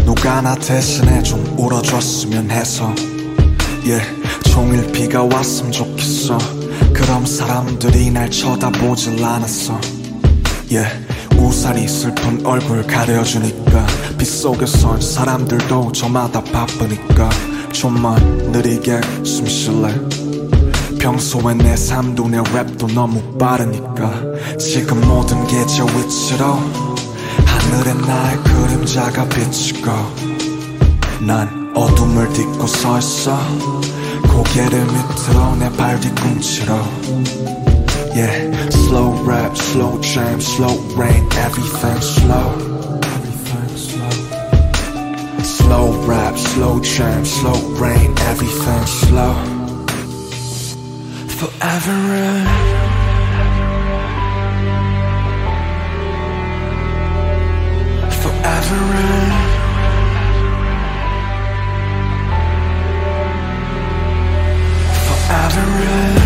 [0.04, 2.92] 누가 나 대신에 좀 울어줬으면 해서.
[3.86, 4.04] yeah,
[4.50, 6.36] 종일 비가 왔으면 좋겠어.
[6.92, 9.80] 그럼 사람들이 날 쳐다보질 않았어.
[10.70, 10.90] yeah,
[11.36, 13.86] 우산이 슬픈 얼굴 가려주니까.
[14.18, 17.30] 빗속에선 사람들도 저마다 바쁘니까.
[17.72, 18.16] 좀만
[18.50, 19.94] 느리게 숨 쉴래?
[20.98, 24.12] 평소엔 내 삶도 내 랩도 너무 빠르니까.
[24.58, 26.93] 지금 모든 게저 위치로
[27.74, 29.90] 하늘에 나의 그림자가 비치고
[31.26, 33.36] 난 어둠을 딛고 서 있어
[34.28, 36.72] 고개를 밑으로 내 발 뒤꿈치로
[38.14, 42.54] Yeah, slow rap, slow jam, slow rain, everything slow
[43.02, 49.34] Everything slow Slow rap, slow jam, slow rain, everything slow
[51.26, 52.73] Forever
[58.44, 59.54] ever.
[65.06, 66.23] Forever.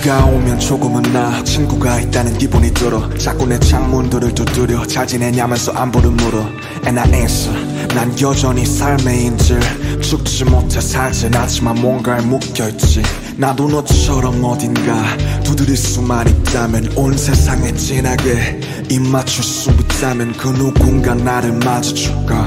[0.00, 3.06] 비가 오면 조금은 나 친구가 있다는 기분이 들어.
[3.18, 6.38] 자꾸 내 창문들을 두드려 잘 지내냐면서 안부를 물어.
[6.86, 7.54] And I answer
[7.94, 9.60] 난 여전히 삶의 인질.
[10.00, 13.02] 죽지 못해 살진 않지만 뭔가에 묶여있지.
[13.36, 15.04] 나도 너처럼 어딘가
[15.44, 18.58] 두드릴 수만 있다면 온 세상에 진하게
[18.88, 22.46] 입 맞출 수 있다면 그 누군가 나를 맞아줄까?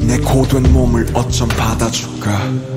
[0.00, 2.75] 내 고된 몸을 어쩜 받아줄까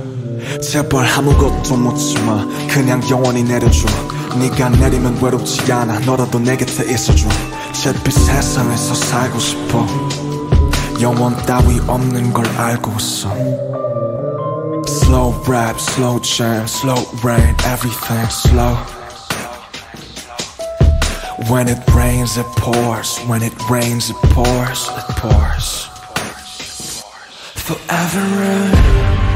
[0.58, 3.88] 제발 아무것도 묻지마 그냥 영원히 내려줘
[4.40, 7.28] 네가 내리면 외롭지 않아 너라도 내 곁에 있어줘
[7.74, 9.86] 잿빛 세상에서 살고 싶어
[11.00, 13.30] 영원 따위 없는 걸 알고 있어
[14.88, 18.76] Slow rap, slow jam, slow rain, everything slow
[21.50, 25.88] When it rains it pours, when it rains it pours, it pours
[27.56, 29.29] Forever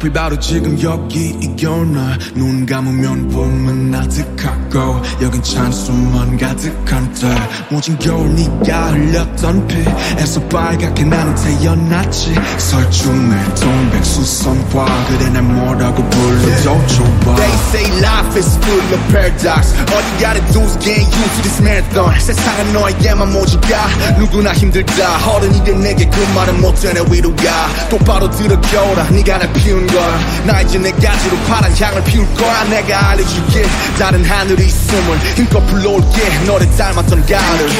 [0.00, 7.28] 하필 바로 지금 여기 이 겨울날 눈 감으면 봄은 아득하고 여긴 찬수만 가득한 때
[7.68, 12.34] 모진 겨울 네가 흘렸던 피에서 빨갛게 나는 태어났지.
[12.56, 17.36] 설중에 동백수선화 그래 날 뭐라고 불러도 좋아.
[17.36, 19.74] They say life is full of paradox.
[19.92, 22.18] All you gotta do is get used to this marathon.
[22.20, 24.16] 세상은 너에게만 모질까?
[24.18, 25.30] 누구나 힘들다.
[25.30, 27.88] 어른이 된 내게 그 말은 못해 내 위로가.
[27.90, 29.10] 똑바로 들어겨라.
[29.10, 30.18] 네가 날 피운 거야.
[30.46, 32.64] 나 이제 내 가지로 파란 향을 피울 거야.
[32.64, 33.64] 내가 알려줄게.
[33.98, 36.46] 다른 하늘이 있음을 힘껏 불러올게.
[36.46, 37.36] 너를 닮았던 이렇게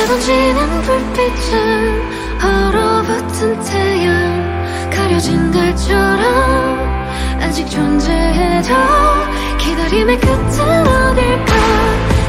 [0.06, 4.90] 번지는 불빛은 얼어붙은 태양.
[4.90, 7.00] 가려진 달처럼
[7.40, 8.74] 아직 존재해도
[9.58, 11.54] 기다림의 끝은 어딜까?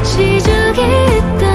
[0.04, 1.51] 시작이 있다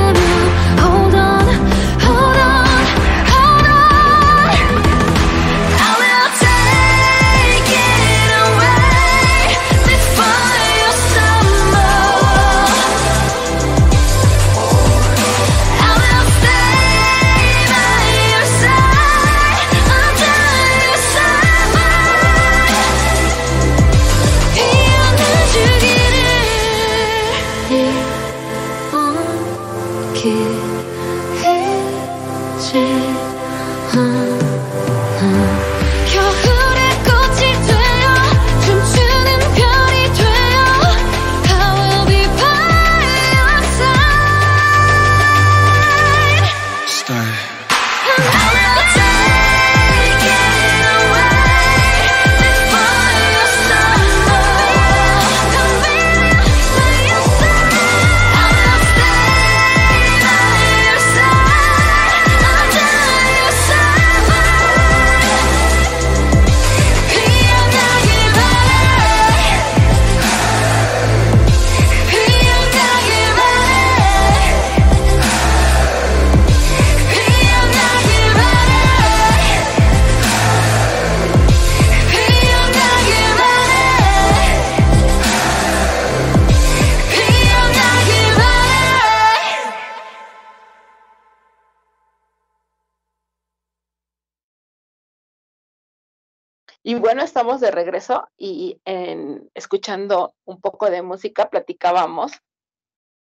[96.98, 102.32] Y bueno, estamos de regreso y en, escuchando un poco de música platicábamos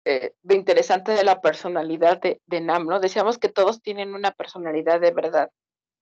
[0.06, 3.02] eh, de interesante de la personalidad de, de Nam, ¿no?
[3.02, 5.52] Decíamos que todos tienen una personalidad de verdad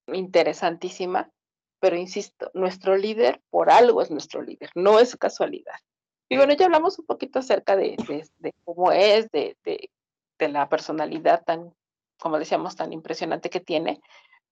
[0.06, 1.32] interesantísima,
[1.80, 5.74] pero insisto, nuestro líder por algo es nuestro líder, no es casualidad.
[6.30, 7.96] Y bueno, ya hablamos un poquito acerca de,
[8.38, 11.74] de- cómo es, de- de la personalidad tan,
[12.20, 14.00] como decíamos, tan impresionante que tiene,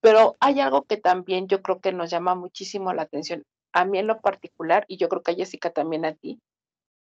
[0.01, 3.43] pero hay algo que también yo creo que nos llama muchísimo la atención,
[3.73, 6.41] a mí en lo particular, y yo creo que a Jessica también a ti,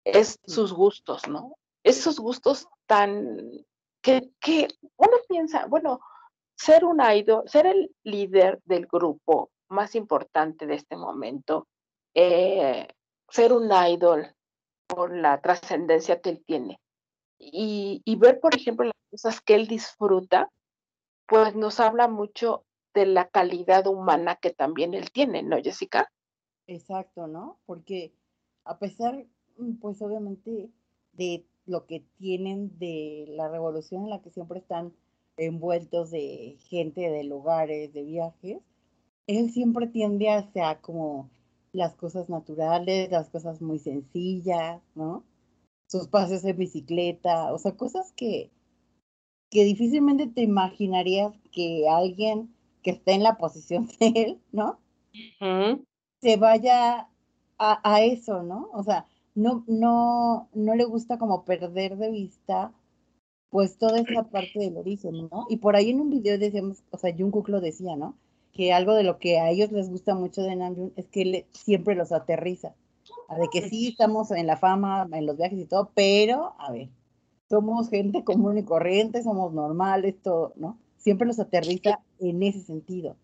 [0.04, 1.56] es sus gustos, ¿no?
[1.84, 3.66] Esos gustos tan,
[4.02, 6.00] que, que uno piensa, bueno,
[6.56, 11.68] ser un idol, ser el líder del grupo más importante de este momento,
[12.14, 12.88] eh,
[13.30, 14.34] ser un idol
[14.88, 16.80] por la trascendencia que él tiene
[17.38, 20.50] y, y ver, por ejemplo, las cosas que él disfruta,
[21.28, 22.64] pues nos habla mucho
[22.98, 26.12] de la calidad humana que también él tiene, ¿no, Jessica?
[26.66, 27.60] Exacto, ¿no?
[27.68, 28.12] Porque
[28.66, 29.26] a pesar,
[29.58, 30.72] mm, pues obviamente,
[31.14, 34.94] de lo que tienen de la revolución en la que siempre están
[35.38, 38.60] envueltos de gente, de lugares, de viajes,
[39.28, 41.30] él siempre tiende hacia como
[41.74, 45.24] las cosas naturales, las cosas muy sencillas, ¿no?
[45.88, 48.50] Sus paseos en bicicleta, o sea, cosas que,
[49.52, 52.57] que difícilmente te imaginarías que alguien
[52.88, 54.80] que está en la posición de él, ¿no?
[56.22, 57.10] Se vaya
[57.58, 58.70] a, a eso, ¿no?
[58.72, 62.72] O sea, no, no, no le gusta como perder de vista
[63.50, 65.48] pues toda esa parte del origen, ¿no?
[65.50, 68.16] Y por ahí en un video decíamos, o sea, Jungkook lo decía, ¿no?
[68.54, 71.46] Que algo de lo que a ellos les gusta mucho de Namjoon es que él
[71.52, 72.74] siempre los aterriza.
[73.28, 76.72] A de que sí estamos en la fama, en los viajes y todo, pero, a
[76.72, 76.88] ver,
[77.50, 80.78] somos gente común y corriente, somos normales, todo, ¿no?
[80.98, 83.16] Siempre los aterriza en ese sentido.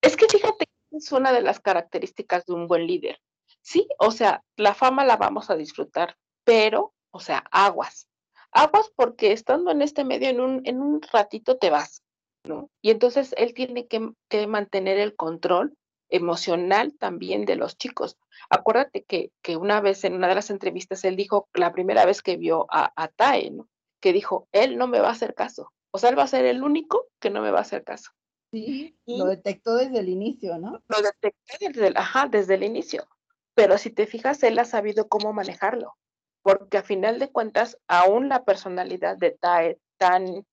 [0.00, 3.18] Es que fíjate es una de las características de un buen líder.
[3.62, 8.08] Sí, o sea, la fama la vamos a disfrutar, pero, o sea, aguas.
[8.50, 12.02] Aguas porque estando en este medio en un, en un ratito te vas,
[12.44, 12.70] ¿no?
[12.82, 15.74] Y entonces él tiene que, que mantener el control
[16.10, 18.18] emocional también de los chicos.
[18.50, 22.20] Acuérdate que, que una vez en una de las entrevistas él dijo, la primera vez
[22.20, 23.68] que vio a, a Tae, ¿no?
[24.00, 25.72] Que dijo, él no me va a hacer caso.
[25.92, 28.10] O sea, él va a ser el único que no me va a hacer caso.
[28.50, 30.82] Sí, Y- lo detectó desde el inicio, ¿no?
[30.88, 33.06] Lo detecté desde el, ajá, desde el inicio.
[33.54, 35.94] Pero si te fijas, él ha sabido cómo manejarlo.
[36.42, 40.46] Porque a final de cuentas, aún la personalidad de Tae tan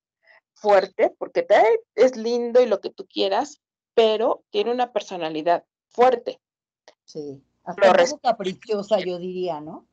[0.53, 3.61] fuerte, porque Tae es lindo y lo que tú quieras,
[3.95, 6.39] pero tiene una personalidad fuerte.
[7.05, 7.41] Sí.
[7.63, 9.87] Hasta Lo un res- poco caprichosa, yo diría, ¿no?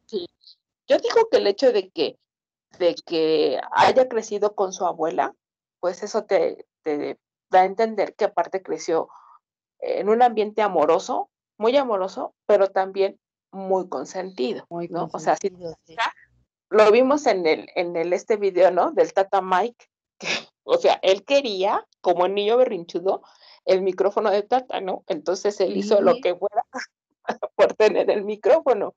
[0.89, 2.19] Yo digo que el hecho de que,
[2.79, 5.35] de que haya crecido con su abuela,
[5.81, 7.19] pues eso te, te
[7.51, 9.09] da a entender que aparte creció
[9.81, 13.19] en un ambiente amoroso, muy amoroso, pero también
[13.53, 15.09] muy consentido, Muy ¿no?
[15.13, 15.97] O sea, si sí.
[16.71, 18.93] lo vimos en el, en el este video, ¿no?
[18.93, 19.87] Del Tata Mike,
[20.19, 20.29] que,
[20.65, 23.23] o sea, él quería, como niño berrinchudo,
[23.65, 25.05] el micrófono de Tata, ¿no?
[25.07, 26.65] Entonces él hizo lo que fuera
[27.57, 28.95] por tener el micrófono.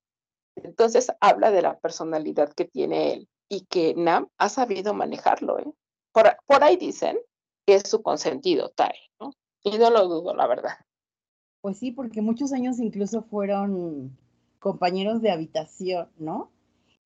[0.56, 5.74] Entonces habla de la personalidad que tiene él y que Nam ha sabido manejarlo, ¿eh?
[6.14, 7.18] Por, por ahí dicen
[7.66, 9.34] que es su consentido, Tae, ¿no?
[9.64, 10.74] Y no lo dudo, la verdad.
[11.62, 14.16] Pues sí, porque muchos años incluso fueron
[14.60, 16.52] compañeros de habitación, ¿no?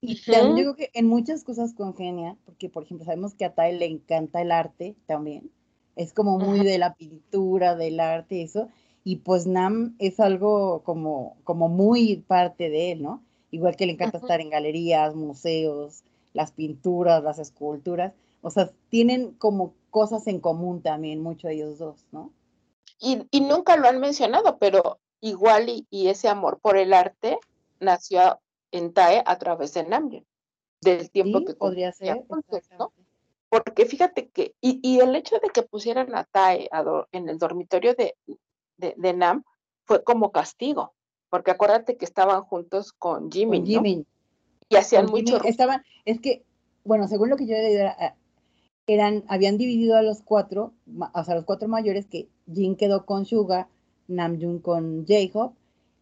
[0.01, 0.57] Y también Ujú.
[0.57, 3.85] yo creo que en muchas cosas congenia, porque por ejemplo sabemos que a Tai le
[3.85, 5.49] encanta el arte también,
[5.95, 8.67] es como muy de la pintura, del arte, eso,
[9.05, 13.23] y pues Nam es algo como, como muy parte de él, ¿no?
[13.51, 19.33] Igual que le encanta estar en galerías, museos, las pinturas, las esculturas, o sea, tienen
[19.33, 22.31] como cosas en común también mucho ellos dos, ¿no?
[22.99, 27.37] Y, y nunca lo han mencionado, pero igual y, y ese amor por el arte
[27.79, 28.39] nació
[28.71, 30.25] en Tae a través de Namjoon,
[30.81, 32.91] del tiempo Sí, que podría ser, juntos, ¿no?
[33.49, 37.37] Porque fíjate que, y, y el hecho de que pusieran a Tae a en el
[37.37, 38.15] dormitorio de,
[38.77, 39.43] de, de Nam
[39.85, 40.93] fue como castigo,
[41.29, 44.05] porque acuérdate que estaban juntos con Con ¿no?
[44.69, 46.43] Y hacían mucho estaban, es que,
[46.83, 48.15] bueno, según lo que yo he leído, era, ah,
[48.87, 50.73] eran, habían dividido a los cuatro,
[51.13, 53.69] o sea, los cuatro mayores, que Jin quedó con Suga,
[54.07, 55.55] Namjoon con J-Hope,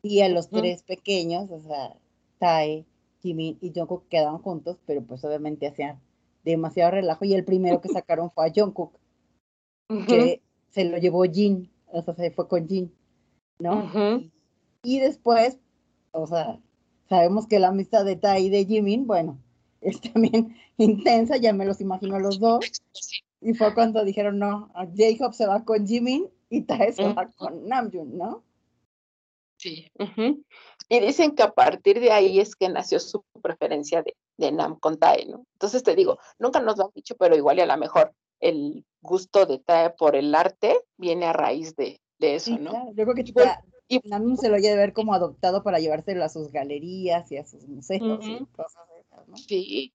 [0.04, 1.96] y a los tres pequeños, o sea,
[2.40, 2.86] Tae,
[3.22, 6.00] Jimin y Jungkook quedaban juntos, pero pues obviamente hacían
[6.44, 8.94] demasiado relajo, y el primero que sacaron fue a Jungkook,
[9.90, 10.42] Ujú, que
[10.72, 12.92] se lo llevó Jin, o sea, se fue con Jin,
[13.60, 13.92] ¿no?
[14.84, 15.60] y después,
[16.12, 16.60] o sea,
[17.12, 19.38] sabemos que la amistad de Tai y de Jimin, bueno,
[19.82, 22.66] es también intensa, ya me los imagino a los dos.
[23.42, 27.68] Y fue cuando dijeron, no, J-Hope se va con Jimin y Tae se va con
[27.68, 28.44] Namjoon, ¿no?
[29.58, 29.92] Sí.
[30.88, 34.80] Y dicen que a partir de ahí es que nació su preferencia de, de Nam
[34.80, 35.46] con Tae, ¿no?
[35.54, 38.86] Entonces te digo, nunca nos lo han dicho, pero igual y a lo mejor el
[39.02, 42.72] gusto de Tae por el arte viene a raíz de, de eso, Sí, ¿no?
[42.72, 42.92] claro.
[42.94, 43.24] Yo creo que
[43.92, 47.36] Y Namjoon se lo lleva a ver como adoptado para llevárselo a sus galerías y
[47.36, 49.36] a sus museos y cosas de esas, ¿no?
[49.36, 49.94] Sí,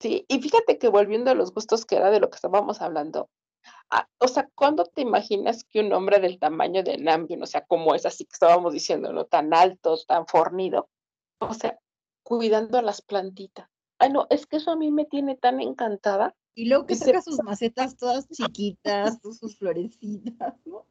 [0.00, 0.24] sí.
[0.26, 3.30] Y fíjate que volviendo a los gustos que era de lo que estábamos hablando,
[3.90, 7.64] ah, o sea, ¿cuándo te imaginas que un hombre del tamaño de Namjoon, o sea,
[7.64, 9.26] como es así que estábamos diciendo, ¿no?
[9.26, 10.90] Tan alto, tan fornido,
[11.38, 11.78] o sea,
[12.24, 13.68] cuidando a las plantitas?
[14.00, 16.34] Ay, no, es que eso a mí me tiene tan encantada.
[16.56, 20.84] Y luego que se saca sus macetas todas chiquitas, sus florecitas, ¿no?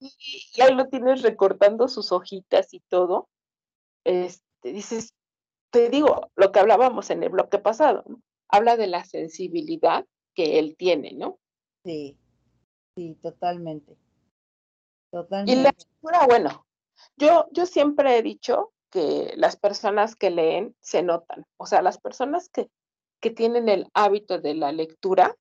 [0.00, 0.12] Y,
[0.54, 3.28] y ahí lo tienes recortando sus hojitas y todo.
[4.04, 5.14] Este, dices,
[5.70, 8.22] te digo, lo que hablábamos en el bloque pasado, ¿no?
[8.48, 11.38] Habla de la sensibilidad que él tiene, ¿no?
[11.84, 12.16] Sí,
[12.96, 13.92] sí, totalmente.
[13.92, 13.96] Y
[15.16, 15.62] la Totalmente.
[15.62, 16.66] lectura, bueno,
[17.16, 21.98] yo, yo siempre he dicho que las personas que leen se notan, o sea, las
[21.98, 22.70] personas que,
[23.20, 25.36] que tienen el hábito de la lectura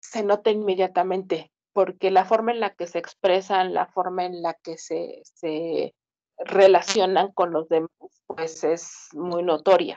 [0.00, 4.54] se nota inmediatamente, porque la forma en la que se expresan, la forma en la
[4.54, 5.94] que se, se
[6.36, 7.88] relacionan con los demás,
[8.26, 9.94] pues es muy notoria.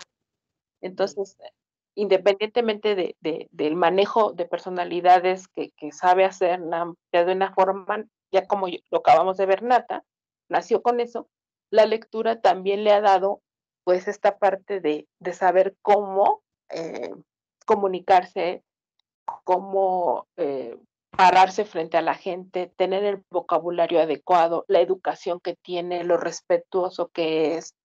[0.80, 1.40] Entonces,
[1.96, 7.52] independientemente de, de- del manejo de personalidades que, que sabe hacer Nam ya de una
[7.56, 10.04] forma, ya como lo acabamos de ver, Nata,
[10.50, 11.30] nació con eso,
[11.72, 13.42] la lectura también le ha dado
[13.86, 17.12] pues esta parte de, de saber cómo eh,
[17.66, 18.64] comunicarse,
[19.44, 20.78] cómo eh,
[21.12, 27.10] pararse frente a la gente, tener el vocabulario adecuado, la educación que tiene, lo respetuoso
[27.10, 27.76] que es.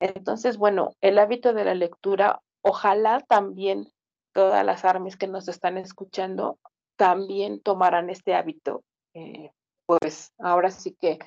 [0.00, 3.92] Entonces, bueno, el hábito de la lectura, ojalá también
[4.32, 6.58] todas las armas que nos están escuchando
[6.96, 8.82] también tomarán este hábito,
[9.14, 9.50] eh,
[9.86, 11.18] pues ahora sí que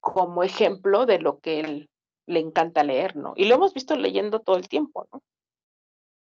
[0.00, 1.90] como ejemplo de lo que él
[2.26, 3.34] le encanta leer, ¿no?
[3.36, 5.22] Y lo hemos visto leyendo todo el tiempo, ¿no?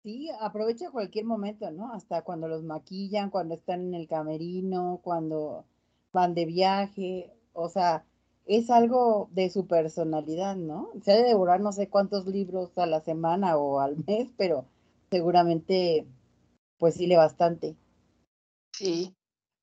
[0.04, 1.94] Sí, aprovecha cualquier momento, ¿no?
[1.94, 5.66] Hasta cuando los maquillan, cuando están en el camerino, cuando
[6.14, 8.06] van de viaje, o sea,
[8.46, 10.90] es algo de su personalidad, ¿no?
[11.04, 14.66] Se ha de devorar no sé cuántos libros a la semana o al mes, pero
[15.12, 16.08] seguramente,
[16.78, 17.76] pues sí, le bastante.
[18.74, 19.14] Sí,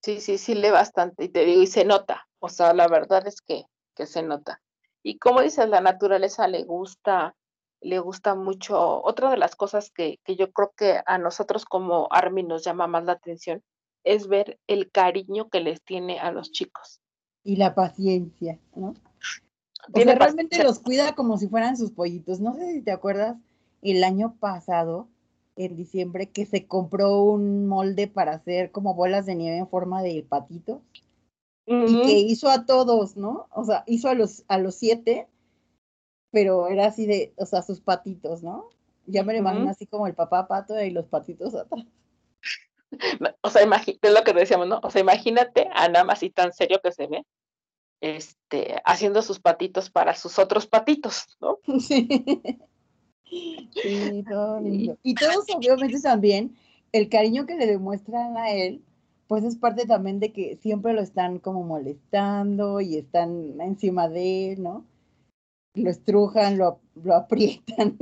[0.03, 3.26] sí, sí, sí lee bastante y te digo, y se nota, o sea, la verdad
[3.26, 3.64] es que,
[3.95, 4.61] que se nota.
[5.03, 7.34] Y como dices, la naturaleza le gusta,
[7.81, 9.03] le gusta mucho.
[9.03, 12.87] Otra de las cosas que, que yo creo que a nosotros como Army nos llama
[12.87, 13.62] más la atención
[14.05, 17.01] es ver el cariño que les tiene a los chicos.
[17.43, 18.95] Y la paciencia, ¿no?
[19.93, 22.41] O sea, realmente los cuida como si fueran sus pollitos.
[22.41, 23.37] No sé si te acuerdas,
[23.83, 25.09] el año pasado,
[25.57, 30.03] en diciembre, que se compró un molde para hacer como bolas de nieve en forma
[30.03, 30.83] de patito
[31.66, 33.49] y que hizo a todos, ¿no?
[33.51, 35.29] O sea, hizo a los, a los siete,
[36.37, 38.68] pero era así de, o sea, sus patitos, ¿no?
[39.07, 41.87] Ya me lo imagino así como el papá pato y los patitos atrás.
[43.41, 44.80] O sea, es lo que decíamos, ¿no?
[44.82, 47.24] O sea, imagínate a Nam así tan serio que se ve,
[48.03, 51.59] este, haciendo sus patitos para sus otros patitos, ¿no?
[51.80, 52.07] Sí.
[53.82, 54.99] Sí, todo lindo.
[55.03, 56.55] Y todos obviamente también,
[56.93, 58.82] el cariño que le demuestran a él,
[59.26, 64.53] pues es parte también de que siempre lo están como molestando y están encima de
[64.53, 64.84] él, ¿no?
[65.77, 67.97] Lo estrujan, lo, lo aprietan,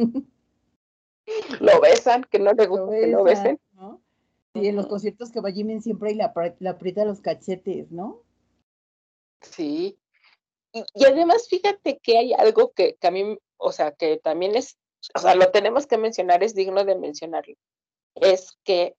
[1.61, 3.61] Lo besan, que no le gusta lo que lo besen.
[3.73, 4.01] ¿no?
[4.55, 7.91] Y en los conciertos que va Jimin siempre y le, apri- le aprieta los cachetes,
[7.91, 8.23] ¿no?
[9.41, 9.99] Sí.
[10.73, 14.55] Y, y además, fíjate que hay algo que, que a mí, o sea, que también
[14.55, 14.77] es,
[15.15, 17.55] o sea, lo tenemos que mencionar, es digno de mencionarlo.
[18.15, 18.97] Es que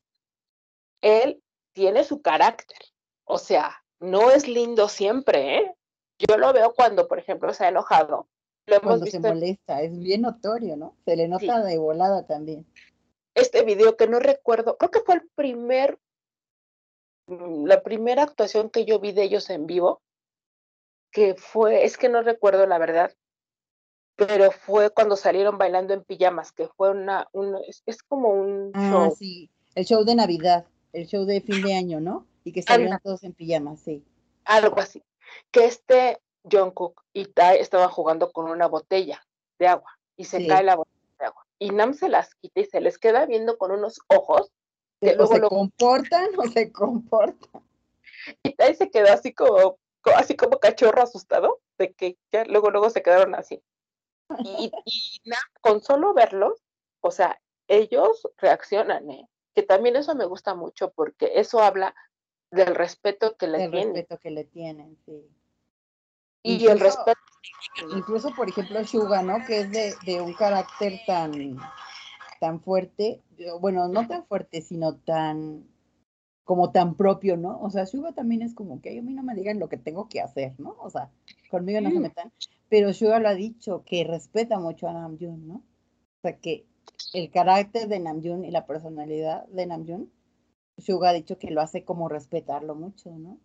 [1.02, 1.42] él
[1.74, 2.80] tiene su carácter.
[3.24, 5.76] O sea, no es lindo siempre, ¿eh?
[6.20, 8.28] Yo lo veo cuando, por ejemplo, se ha enojado.
[8.68, 10.96] Lo hemos Cuando se visto molesta, es bien notorio, ¿no?
[11.06, 12.66] Se le nota de volada también.
[13.36, 16.00] este video que no recuerdo, creo que fue el primer,
[17.28, 20.02] la primera actuación que yo vi de ellos en vivo,
[21.12, 23.14] que fue, es que no recuerdo la verdad,
[24.16, 28.72] pero fue cuando salieron bailando en pijamas, que fue una, un, es, es como un
[28.74, 32.26] Ah, show, sí, el show de Navidad, el show de fin de año, ¿no?
[32.44, 34.04] Y que salieron todos en pijamas, sí.
[34.46, 35.04] algo así,
[35.52, 36.20] que este
[36.50, 39.22] Jungkook y Tai estaban jugando con una botella
[39.60, 40.48] de agua y se Sí.
[40.48, 43.58] cae la botella de agua y Nam se las quita y se les queda viendo
[43.58, 44.52] con unos ojos
[45.02, 47.64] que luego se lo comportan o se comportan.
[48.44, 52.72] Y ahí se quedó así como, co- así como cachorro asustado, de que ya luego,
[52.72, 53.62] luego se quedaron así.
[54.44, 56.64] Y, y na- con solo verlos,
[57.02, 59.30] o sea, ellos reaccionan, ¿eh?
[59.54, 61.94] Que también eso me gusta mucho porque eso habla
[62.52, 63.94] del respeto que le El tienen.
[63.96, 65.30] respeto que le tienen, sí.
[66.46, 67.20] Y el respeto,
[67.92, 69.44] Incluso, por ejemplo, Suga, ¿no?
[69.46, 71.60] Que es de, de un carácter tan,
[72.40, 73.22] tan fuerte,
[73.60, 75.66] bueno, no tan fuerte, sino tan,
[76.44, 77.60] como tan propio, ¿no?
[77.62, 79.78] O sea, Suga también es como que "Ay, a mí no me digan lo que
[79.78, 80.76] tengo que hacer, ¿no?
[80.80, 81.10] O sea,
[81.50, 82.02] conmigo no se Mm.
[82.04, 82.32] metan.
[82.70, 85.56] Pero Suga lo ha dicho, que respeta mucho a Namjoon, ¿no?
[85.56, 86.66] O sea, que
[87.14, 90.10] el carácter de Namjoon y la personalidad de Namjoon,
[90.78, 93.38] Suga ha dicho que lo hace como respetarlo mucho, ¿no?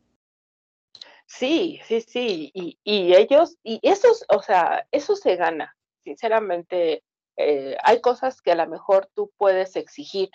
[1.31, 7.05] Sí, sí, sí, y, y ellos, y eso, es- o sea, eso se gana, sinceramente,
[7.37, 10.29] eh, hay cosas que a lo mejor tú puedes exigir,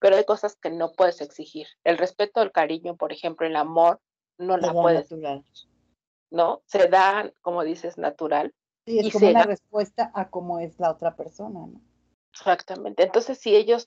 [0.00, 1.66] pero hay cosas que no puedes exigir.
[1.84, 4.00] El respeto, el cariño, por ejemplo, el amor,
[4.38, 5.44] no Se la puedes, natural.
[6.30, 6.62] ¿no?
[6.66, 8.52] Se da, como dices, natural.
[8.86, 11.80] Sí, es y como una respuesta a cómo es la otra persona, ¿no?
[12.32, 13.04] Exactamente.
[13.04, 13.86] Entonces, si ellos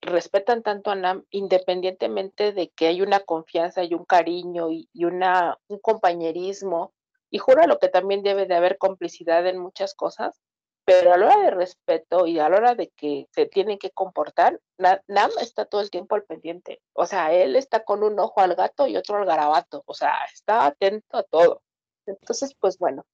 [0.00, 5.58] respetan tanto a Nam, independientemente de que hay una confianza y un cariño y, una,
[5.68, 6.92] un compañerismo,
[7.30, 10.40] y juro que también debe de haber complicidad en muchas cosas,
[10.84, 13.90] pero a la hora de respeto y a la hora de que se tienen que
[13.90, 16.80] comportar, Na- Nam está todo el tiempo al pendiente.
[16.92, 19.82] O sea, él está con un ojo al gato y otro al garabato.
[19.86, 21.62] O sea, está atento a todo.
[22.06, 23.04] Entonces, pues bueno,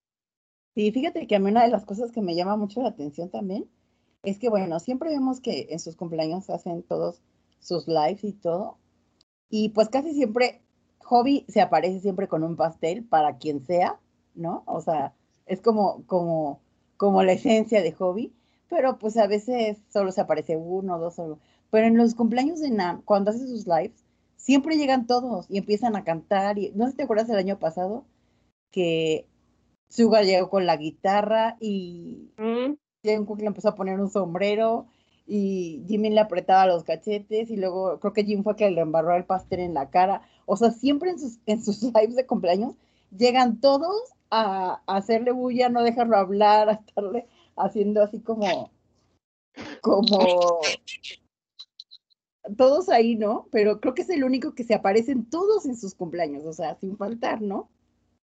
[0.75, 3.29] Sí, fíjate que a mí una de las cosas que me llama mucho la atención
[3.29, 3.69] también
[4.23, 7.21] es que bueno, siempre vemos que en sus cumpleaños hacen todos
[7.59, 8.77] sus lives y todo.
[9.49, 10.61] Y pues casi siempre
[11.03, 13.99] Hobby se aparece siempre con un pastel para quien sea,
[14.35, 14.63] ¿no?
[14.65, 15.13] O sea,
[15.45, 16.61] es como, como,
[16.97, 18.33] como la esencia de Hobby,
[18.69, 21.39] pero pues a veces solo se aparece uno, dos solo.
[21.69, 24.03] Pero en los cumpleaños de Nam, cuando hace sus lives,
[24.37, 26.57] siempre llegan todos y empiezan a cantar.
[26.57, 28.05] Y, no sé si te acuerdas el año pasado
[28.71, 29.27] que
[29.89, 34.87] Suga llegó con la guitarra y Mm, Jungkook le empezó a poner un sombrero
[35.27, 39.15] y Jimin le apretaba los cachetes y luego creo que Jim fue que le embarró
[39.15, 40.21] el pastel en la cara.
[40.45, 42.75] O sea, siempre en sus, en sus lives de cumpleaños
[43.15, 48.71] llegan todos a, a hacerle bulla, no dejarlo hablar, a estarle haciendo así como,
[49.81, 50.59] como
[52.57, 53.47] todos ahí, ¿no?
[53.51, 56.75] Pero creo que es el único que se aparecen todos en sus cumpleaños, o sea,
[56.75, 57.69] sin faltar, ¿no?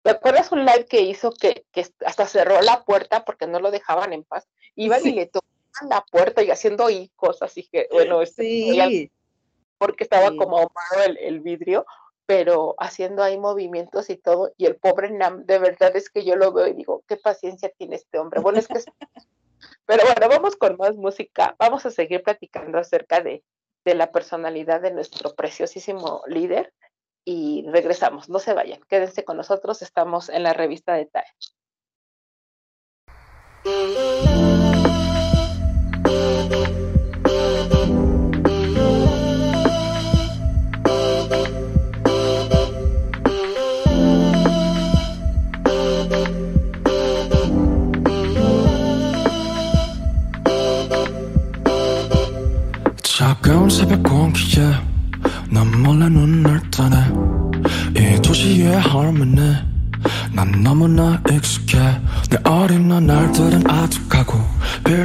[0.05, 3.71] ¿Te acuerdas un live que hizo que, que hasta cerró la puerta porque no lo
[3.71, 4.47] dejaban en paz?
[4.77, 5.09] Iban Sí.
[5.09, 9.11] y le tocaban la puerta y haciendo ahí cosas, y que, bueno, este, Sí,
[9.79, 10.37] porque estaba Sí.
[10.37, 11.87] como ahumado el, el vidrio,
[12.27, 16.37] pero haciendo ahí movimientos y todo, y el pobre Nam, de verdad es que yo
[16.37, 18.41] lo veo y digo, qué paciencia tiene este hombre.
[18.41, 18.75] Bueno, es que
[19.87, 23.43] Pero bueno, vamos con más música, vamos a seguir platicando acerca de,
[23.87, 26.75] de la personalidad de nuestro preciosísimo líder
[27.25, 28.29] y regresamos.
[28.29, 31.25] No se vayan, quédense con nosotros, estamos en la revista de TAE.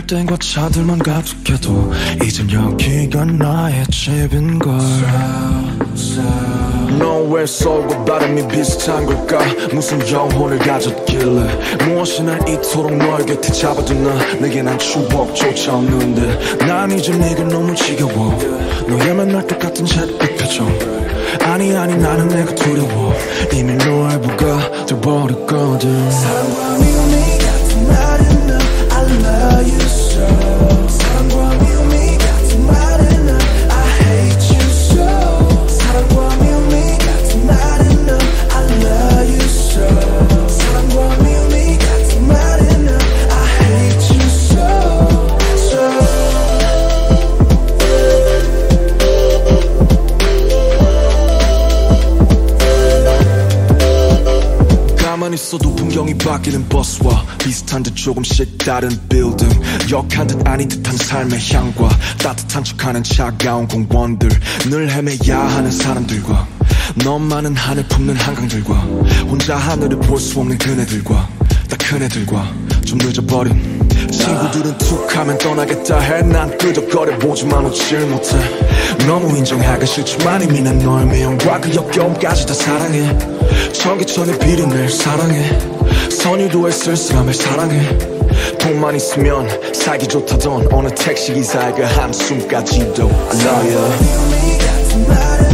[0.10, 1.92] 빌딩과 차들만 가득해도
[2.26, 4.80] 이젠 여기가 나의 집인걸
[6.98, 9.40] 너왜 서고 바람이 비슷한 걸까?
[9.72, 11.86] 무슨 영혼을 가졌길래?
[11.86, 14.40] 무엇이 날 이토록 너의 곁에 잡아두나?
[14.40, 18.36] 내게 난 추억조차 없는데 난 이제 네가 너무 지겨워.
[18.88, 20.68] 너의 맨날 똑같은 잿빛 표정
[21.44, 23.14] 아니 아니 나는 내가 두려워.
[23.54, 26.12] 이미 너의 부가 돼버렸거든.
[26.12, 27.39] 사랑과 미움이
[58.10, 59.48] 조금씩 다른 빌딩
[59.92, 64.30] 역한 듯 아닌 듯한 삶의 향과 따뜻한 척하는 차가운 공원들.
[64.72, 66.48] 늘 헤매야 하는 사람들과
[67.06, 68.74] 너만은 하늘 품는 한강들과
[69.30, 71.30] 혼자 하늘을 볼 수 없는 그네들과
[71.70, 72.52] 다 큰애들과
[72.84, 76.24] 좀 늦어버린 친구들은 툭 하면 떠나겠다 해.
[76.24, 78.36] 난 끄덕거려 보지만 웃질 못해.
[79.06, 83.16] 너무 인정하기 싫지만 이미 난 너의 미움과 그 역겨움까지 다 사랑해.
[83.74, 85.79] 전기천의 비린내 사랑해
[86.20, 87.98] 선유도의 쓸쓸함을 사랑해.
[88.60, 95.49] 돈만 있으면 살기 좋다던 어느 택시기사의 그 한숨까지도 I love you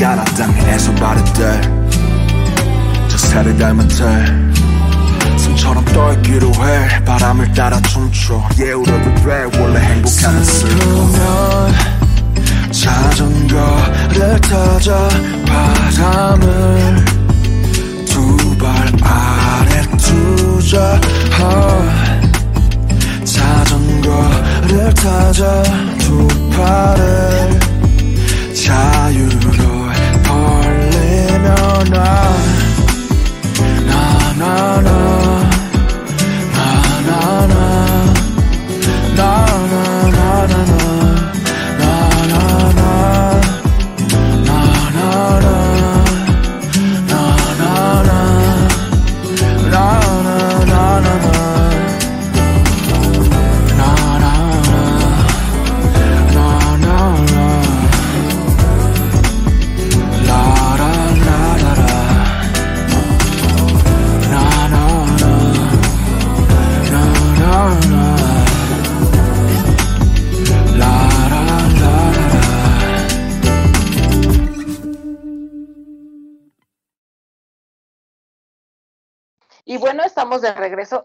[0.00, 1.60] 야나 땅에서 바르들
[3.08, 4.48] 적살을 닮은 들
[5.36, 7.04] 숨처럼 떨기로 해.
[7.04, 8.40] 바람을 따라 춤춰.
[8.58, 9.44] 예우려고 돼.
[9.58, 11.12] 원래 행복하는 슬픔
[12.70, 15.08] 자전거를 타자.
[15.46, 17.04] 바람을
[18.06, 21.00] 두 발 아래 두자.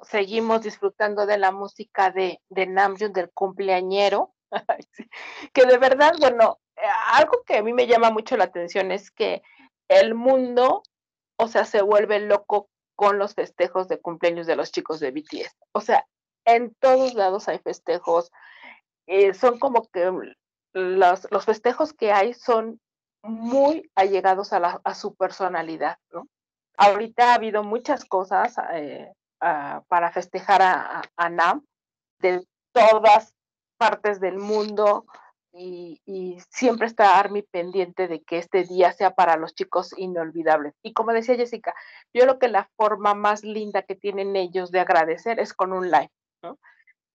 [0.04, 4.34] seguimos disfrutando de la música de, de Namjoon, del cumpleañero,
[5.54, 6.82] que de verdad, bueno, eh,
[7.14, 9.42] algo que a mí me llama mucho la atención es que
[9.88, 10.84] el mundo,
[11.38, 15.56] o sea, se vuelve loco con los festejos de cumpleaños de los chicos de BTS.
[15.72, 16.06] O sea,
[16.46, 18.32] en todos lados hay festejos.
[19.08, 20.12] Eh, son como que
[20.74, 22.80] los, los, festejos que hay son
[23.22, 26.28] muy allegados a, la, su personalidad, ¿no?
[26.78, 29.12] Ahorita ha habido muchas cosas eh,
[29.46, 31.66] Ah, para festejar a, a, NAM
[32.20, 33.36] de todas
[33.78, 35.06] partes del mundo
[35.52, 36.00] y,
[36.50, 40.72] siempre está Army pendiente de que este día sea para los chicos inolvidable.
[40.82, 41.76] Y como decía Jessica,
[42.14, 45.92] yo creo que la forma más linda que tienen ellos de agradecer es con un
[45.92, 46.12] live.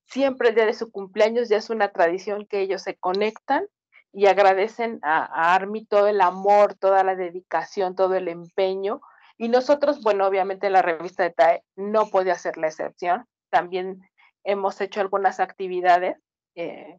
[0.04, 3.66] Siempre el día de su cumpleaños ya es una tradición que ellos se conectan
[4.12, 9.00] y agradecen a, a Army todo el amor, toda la dedicación, todo el empeño
[9.38, 13.24] y nosotros, bueno, obviamente la revista de TAE no puede hacer la excepción.
[13.50, 14.02] También
[14.44, 16.16] hemos hecho algunas actividades
[16.56, 16.98] eh,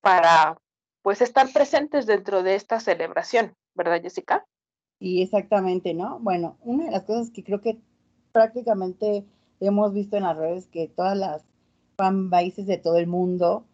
[0.00, 0.56] para
[1.02, 4.46] pues estar presentes dentro de esta celebración, ¿verdad, Jessica?
[5.00, 6.20] Y exactamente, ¿no?
[6.20, 7.80] Bueno, una de las cosas que creo que
[8.30, 9.26] prácticamente
[9.58, 11.44] hemos visto en las redes que todas las
[11.96, 13.64] fanbases de todo el mundo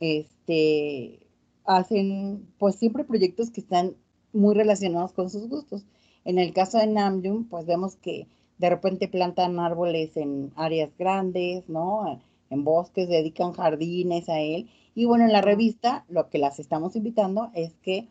[0.00, 1.26] este,
[1.64, 3.94] hacen pues siempre proyectos que están
[4.32, 5.84] muy relacionados con sus gustos.
[6.28, 11.66] En el caso de Namjoon, pues vemos que de repente plantan árboles en áreas grandes,
[11.70, 12.20] ¿no?
[12.50, 14.68] En bosques, dedican jardines a él.
[14.94, 18.08] Y bueno, en la revista lo que las estamos invitando es que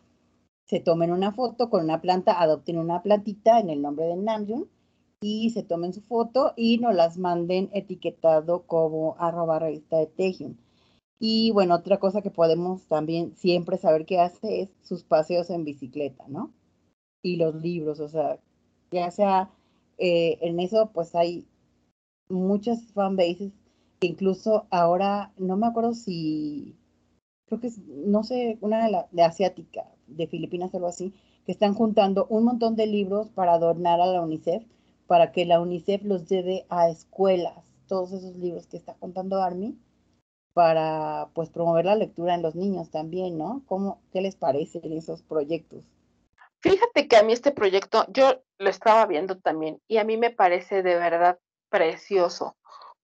[0.66, 4.68] se tomen una foto con una planta, adopten una plantita en el nombre de Namjoon
[5.22, 10.56] y se tomen su foto y nos las manden etiquetado como arroba revista de Taehyung.
[11.20, 15.66] Y bueno, otra cosa que podemos también siempre saber que hace es sus paseos en
[15.66, 16.52] bicicleta, ¿no?
[17.28, 18.40] Y los libros, o sea,
[18.90, 19.50] ya sea
[19.98, 21.46] eh, en eso, pues hay
[22.30, 23.52] muchas fanbases
[24.00, 26.78] que incluso ahora, no me acuerdo si,
[27.48, 31.14] creo que es, no sé, una de, la, de asiática, de Filipinas, algo así,
[31.46, 34.64] que están juntando un montón de libros para donar a la UNICEF,
[35.08, 39.78] para que la UNICEF los lleve a escuelas, todos esos libros que está contando Army,
[40.54, 43.64] para pues promover la lectura en los niños también, ¿no?
[43.68, 45.86] ¿Cómo, ¿Qué les parecen esos proyectos?
[46.60, 50.32] Fíjate que a mí este proyecto, yo lo estaba viendo también y a mí me
[50.32, 51.40] parece de verdad
[51.70, 52.58] precioso,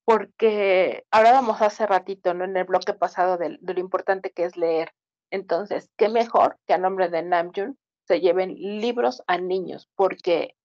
[0.06, 2.46] porque hablábamos hace ratito, ¿no?
[2.46, 4.94] En el bloque pasado de, lo importante que es leer.
[5.32, 7.78] Entonces, qué mejor que a nombre de Namjoon
[8.08, 10.56] se lleven libros a niños, porque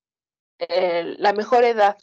[0.58, 1.96] la mejor edad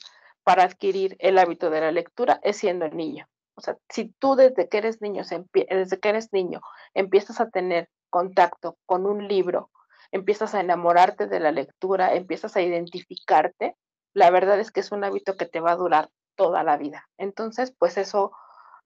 [0.43, 3.27] para adquirir el hábito de la lectura es siendo niño.
[3.55, 5.23] O sea, si tú desde que eres niño,
[5.53, 6.61] desde que eres niño,
[6.93, 9.71] empiezas a tener contacto con un libro,
[10.15, 13.75] empiezas a enamorarte de la lectura, empiezas a identificarte,
[14.13, 17.05] la verdad es que es un hábito que te va a durar toda la vida.
[17.17, 18.31] Entonces, pues eso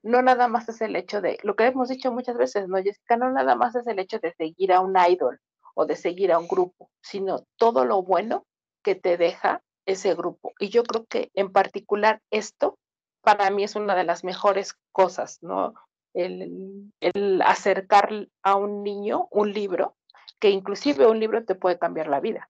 [0.02, 3.16] no nada más es el hecho de, lo que hemos dicho muchas veces, ¿no, Jessica?
[3.16, 5.40] No nada más es el hecho de seguir a un idol
[5.76, 8.48] o de seguir a un grupo, sino todo lo bueno
[8.84, 10.54] que te deja ese grupo.
[10.58, 12.80] Y yo creo que en particular esto
[13.22, 15.76] para mí es una de las mejores cosas, ¿no?
[16.16, 18.10] El, el acercar
[18.42, 19.96] a un niño un libro,
[20.40, 22.50] que inclusive un libro te puede cambiar la vida.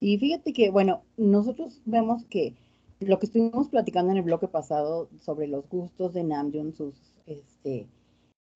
[0.00, 2.54] Y fíjate que, bueno, nosotros vemos que
[3.00, 6.94] lo que estuvimos platicando en el bloque pasado sobre los gustos de Namjoon, sus,
[7.26, 7.86] este,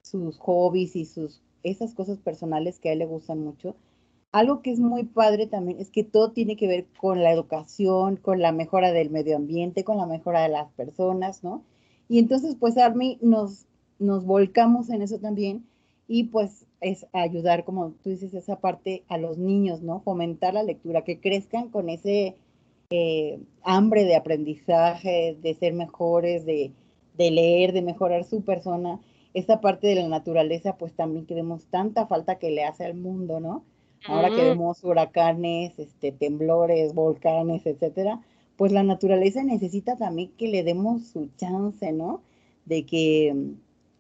[0.03, 3.77] sus hobbies y sus, esas cosas personales que a él le gustan mucho,
[4.33, 8.17] algo que es muy padre también es que todo tiene que ver con la educación,
[8.17, 11.63] con la mejora del medio ambiente, con la mejora de las personas, ¿no?
[12.09, 13.67] Y entonces, pues, Army, nos,
[13.99, 15.65] nos volcamos en eso también
[16.07, 20.01] y pues es ayudar, como tú dices, esa parte a los niños, ¿no?
[20.01, 22.37] Fomentar la lectura, que crezcan con ese
[22.91, 26.73] eh, hambre de aprendizaje, de ser mejores, de,
[27.17, 29.01] de leer, de mejorar su persona.
[29.33, 32.95] Esa parte de la naturaleza, pues también que vemos tanta falta que le hace al
[32.95, 33.65] mundo, ¿no?
[34.07, 38.21] Ahora que vemos huracanes, este, temblores, volcanes, etcétera,
[38.57, 42.21] pues la naturaleza necesita también que le demos su chance, ¿no?
[42.67, 43.35] De que,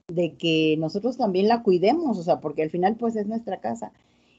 [0.09, 3.92] de que nosotros también la cuidemos, o sea, porque al final pues es nuestra casa.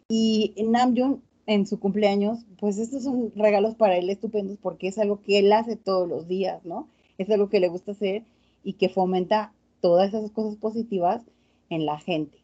[0.08, 5.22] Y Namjoon en su cumpleaños, pues estos son regalos para él estupendos porque es algo
[5.22, 6.88] que él hace todos los días, ¿no?
[7.18, 8.24] Es algo que le gusta hacer
[8.64, 11.24] y que fomenta todas esas cosas positivas
[11.70, 12.40] en la gente.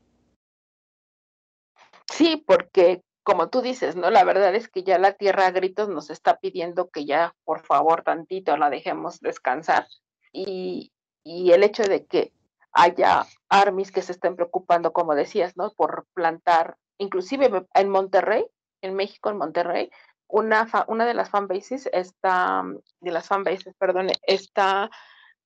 [2.12, 4.10] Sí, porque como tú dices, ¿no?
[4.10, 7.62] La verdad es que ya la tierra a gritos nos está pidiendo que ya, por
[7.62, 9.88] favor, tantito la dejemos descansar.
[10.34, 10.92] Y,
[11.24, 12.32] y el hecho de que
[12.74, 15.72] haya armies que se estén preocupando, como decías, ¿no?
[15.72, 18.46] Por plantar, inclusive en Monterrey,
[18.82, 19.90] en México, en Monterrey,
[20.28, 22.64] una, fa- una de las fanbases está,
[23.02, 24.90] de las fanbases, perdón, está,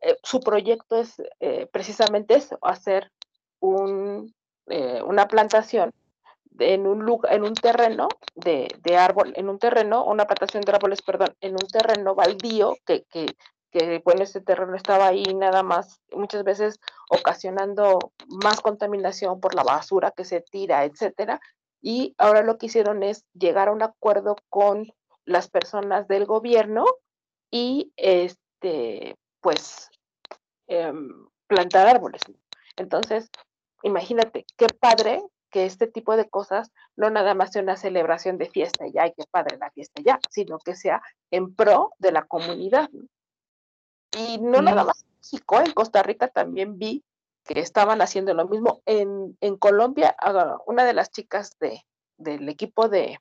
[0.01, 3.11] eh, su proyecto es eh, precisamente eso, hacer
[3.59, 4.33] un,
[4.67, 5.91] eh, una plantación
[6.59, 10.71] en un lugar, en un terreno de, de árbol, en un terreno, una plantación de
[10.71, 13.25] árboles, perdón, en un terreno baldío que, que,
[13.71, 16.79] que bueno, ese terreno estaba ahí nada más, muchas veces
[17.09, 21.39] ocasionando más contaminación por la basura que se tira, etcétera.
[21.81, 24.91] Y ahora lo que hicieron es llegar a un acuerdo con
[25.25, 26.85] las personas del gobierno
[27.51, 29.89] y este, pues,
[30.67, 32.21] em, plantar árboles.
[32.77, 33.29] Entonces,
[33.83, 38.49] imagínate, qué padre que este tipo de cosas no nada más sea una celebración de
[38.49, 41.01] fiesta ya, y qué padre la fiesta ya, sino que sea
[41.31, 42.89] en pro de la comunidad.
[44.17, 47.03] Y no nada más México, en Costa Rica también vi
[47.45, 48.81] que estaban haciendo lo mismo.
[48.85, 50.15] En, en Colombia,
[50.67, 51.81] una de las chicas de,
[52.17, 53.19] del equipo de,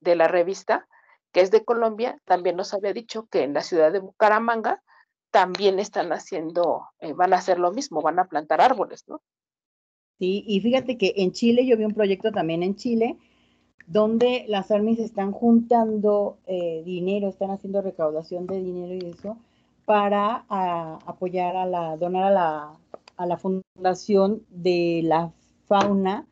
[0.00, 0.86] de la revista,
[1.32, 4.82] que es de Colombia, también nos había dicho que en la ciudad de Bucaramanga
[5.30, 9.20] también están haciendo, eh, van a hacer lo mismo, van a plantar árboles, ¿no?
[10.18, 13.18] Sí, y fíjate que en Chile, yo vi un proyecto también en Chile,
[13.86, 19.36] donde las armies están juntando eh, dinero, están haciendo recaudación de dinero y eso,
[19.86, 22.78] para ah, apoyar a la, donar a la,
[23.16, 25.32] a la fundación de la
[25.66, 26.26] fauna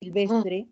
[0.00, 0.68] silvestre,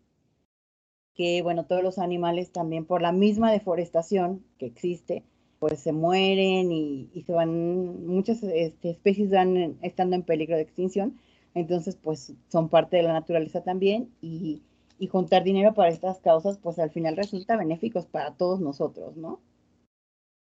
[1.13, 5.23] que bueno, todos los animales también por la misma deforestación que existe,
[5.59, 10.63] pues se mueren y, y se van, muchas este, especies van estando en peligro de
[10.63, 11.19] extinción,
[11.53, 14.61] entonces pues son parte de la naturaleza también y,
[14.97, 19.39] y juntar dinero para estas causas pues al final resulta benéficos para todos nosotros, ¿no?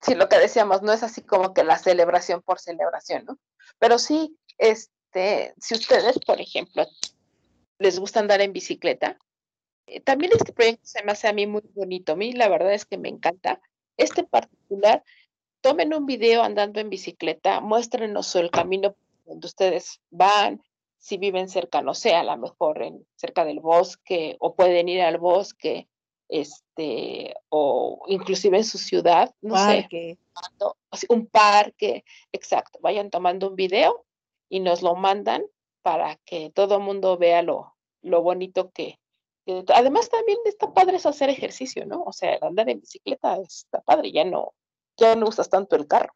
[0.02, 3.40] Sí, lo que decíamos, no es así como que la celebración por celebración, ¿no?
[3.80, 6.86] Pero sí, este, si ustedes, por ejemplo,
[7.78, 9.18] les gusta andar en bicicleta,
[9.88, 12.14] eh, también este proyecto se me hace a mí muy bonito.
[12.14, 13.62] A mí la verdad es que me encanta.
[13.98, 15.04] Este particular,
[15.62, 18.96] tomen un video andando en bicicleta, muéstrenos el camino
[19.26, 20.64] donde ustedes van,
[20.98, 22.82] si viven cerca, no sé, a lo mejor
[23.16, 25.88] cerca del bosque, o pueden ir al bosque,
[26.30, 30.18] este, o inclusive en su ciudad, no sé Parque,
[30.92, 34.06] así, un parque, exacto, vayan tomando un video
[34.48, 35.44] y nos lo mandan
[35.82, 39.00] para que todo el mundo vea lo, lo bonito que,
[39.46, 42.04] que- además también está padre es hacer ejercicio, ¿no?
[42.04, 44.54] O sea, andar en bicicleta está padre, ya no,
[44.98, 46.14] ya no usas tanto el carro.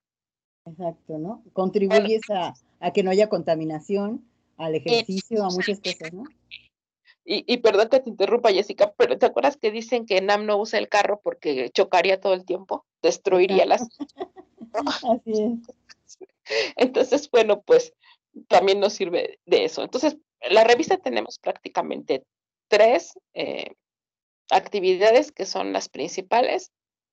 [0.66, 1.44] exacto, ¿no?
[1.54, 6.24] Contribuyes a, a que no haya contaminación, al ejercicio, a muchas cosas, ¿no?
[7.26, 10.58] Y, y perdón que te interrumpa, Jessica, pero ¿te acuerdas que dicen que Nam no
[10.58, 12.86] usa el carro porque chocaría todo el tiempo?
[13.02, 13.88] Destruiría las
[14.74, 15.74] Así es.
[16.76, 17.94] Entonces, bueno, pues
[18.48, 19.84] también nos sirve de eso.
[19.84, 22.26] Entonces, en la revista tenemos prácticamente
[22.68, 23.76] tres eh,
[24.50, 26.72] actividades que son las principales.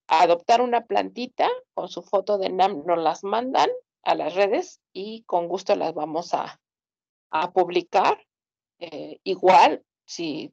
[0.08, 3.70] Adoptar una plantita con su foto de NAM, nos las mandan
[4.02, 6.60] a las redes y con gusto las vamos a,
[7.30, 8.26] a publicar.
[8.80, 10.52] Eh, igual, si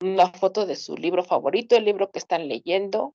[0.00, 3.14] una foto de su libro favorito, el libro que están leyendo,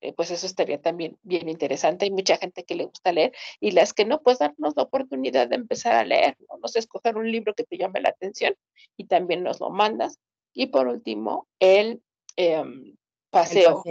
[0.00, 2.06] eh, pues eso estaría también bien interesante.
[2.06, 5.48] Hay mucha gente que le gusta leer y las que no, pues darnos la oportunidad
[5.48, 6.56] de empezar a leer, ¿no?
[6.56, 8.54] No sé, escoger un libro que te llame la atención
[8.96, 10.18] y también nos lo mandas.
[10.54, 12.02] Y por último, el
[12.36, 12.98] em, El
[13.30, 13.82] paseo.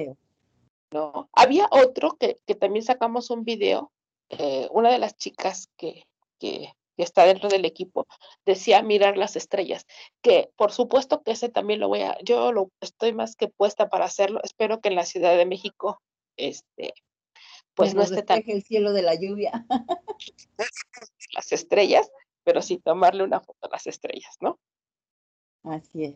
[0.91, 1.29] ¿no?
[1.33, 3.91] Había otro que, que también sacamos un video,
[4.29, 6.07] eh, una de las chicas que,
[6.39, 8.07] que, que está dentro del equipo
[8.45, 9.85] decía mirar las estrellas,
[10.21, 13.89] que por supuesto que ese también lo voy a, yo lo estoy más que puesta
[13.89, 16.01] para hacerlo, espero que en la Ciudad de México,
[16.37, 16.93] este,
[17.75, 19.65] pues no nos esté tan el cielo de la lluvia.
[21.33, 22.11] las estrellas,
[22.43, 24.59] pero sí tomarle una foto a las estrellas, ¿no?
[25.63, 26.15] Así es.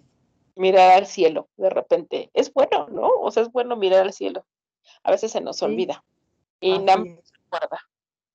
[0.55, 3.07] Mirar al cielo, de repente, es bueno, ¿no?
[3.07, 4.45] O sea, es bueno mirar al cielo.
[5.03, 6.03] A veces se nos Sí, olvida.
[6.59, 7.31] Y así Nam es.
[7.31, 7.79] recuerda.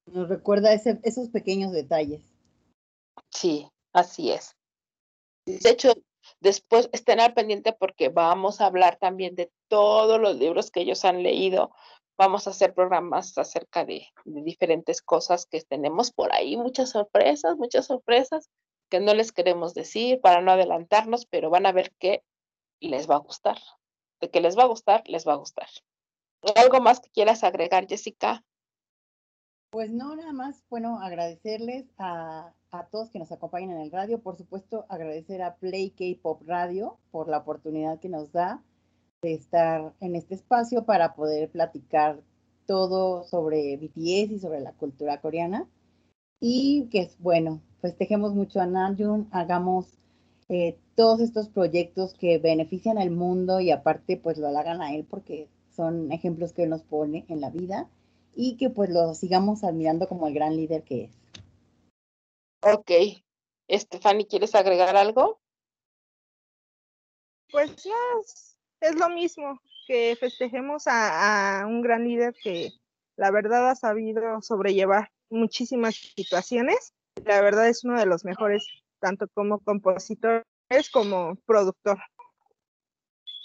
[0.07, 2.23] Nos recuerda ese- esos pequeños detalles.
[3.31, 4.57] Sí, así es.
[5.47, 5.93] De hecho,
[6.41, 11.05] después estén al pendiente porque vamos a hablar también de todos los libros que ellos
[11.05, 11.75] han leído.
[12.17, 17.57] Vamos a hacer programas acerca de, de diferentes cosas que tenemos por ahí, muchas sorpresas,
[17.57, 18.49] muchas sorpresas
[18.91, 22.23] que no les queremos decir para no adelantarnos, pero van a ver que
[22.79, 23.59] les va a gustar.
[24.21, 25.69] De que les va a gustar, les va a gustar.
[26.55, 28.45] ¿Algo más que quieras agregar, Jessica?
[29.73, 34.21] Pues no, nada más, bueno, agradecerles a, a todos que nos acompañan en el radio,
[34.21, 38.63] por supuesto, agradecer a Play K-Pop Radio por la oportunidad que nos da
[39.23, 42.21] de estar en este espacio para poder platicar
[42.67, 45.67] todo sobre BTS y sobre la cultura coreana.
[46.39, 49.97] Y que es bueno, festejemos mucho a Namjoon, hagamos
[50.51, 55.07] eh, todos estos proyectos que benefician al mundo y aparte pues lo halagan a él
[55.09, 57.89] porque son ejemplos que él nos pone en la vida
[58.35, 61.11] y que pues lo sigamos admirando como el gran líder que es.
[62.63, 62.91] Ok.
[63.69, 65.41] Estefany, ¿quieres agregar algo?
[67.51, 72.71] Pues no, es, es lo mismo, que festejemos a, a un gran líder que
[73.17, 76.95] la verdad ha sabido sobrellevar muchísimas situaciones.
[77.25, 78.67] La verdad es uno de los mejores,
[79.01, 80.45] tanto como compositor
[80.93, 81.99] como productor.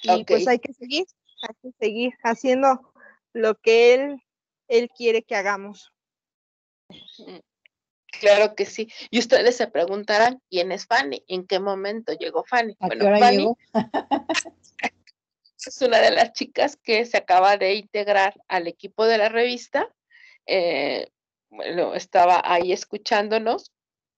[0.03, 0.49] Y pues Ok.
[0.49, 1.05] hay que seguir,
[1.41, 2.93] hay que seguir haciendo
[3.33, 4.21] lo que él,
[4.67, 5.93] él quiere que hagamos.
[8.19, 8.89] Claro que sí.
[9.09, 11.23] Y ustedes se preguntarán, ¿quién es Fanny?
[11.27, 12.75] ¿En qué momento llegó Fanny?
[12.79, 13.57] ¿A Bueno, qué hora Fanny llegó?
[15.65, 19.89] es una de las chicas que se acaba de integrar al equipo de la revista.
[20.45, 21.07] Eh,
[21.49, 23.71] bueno, estaba ahí escuchándonos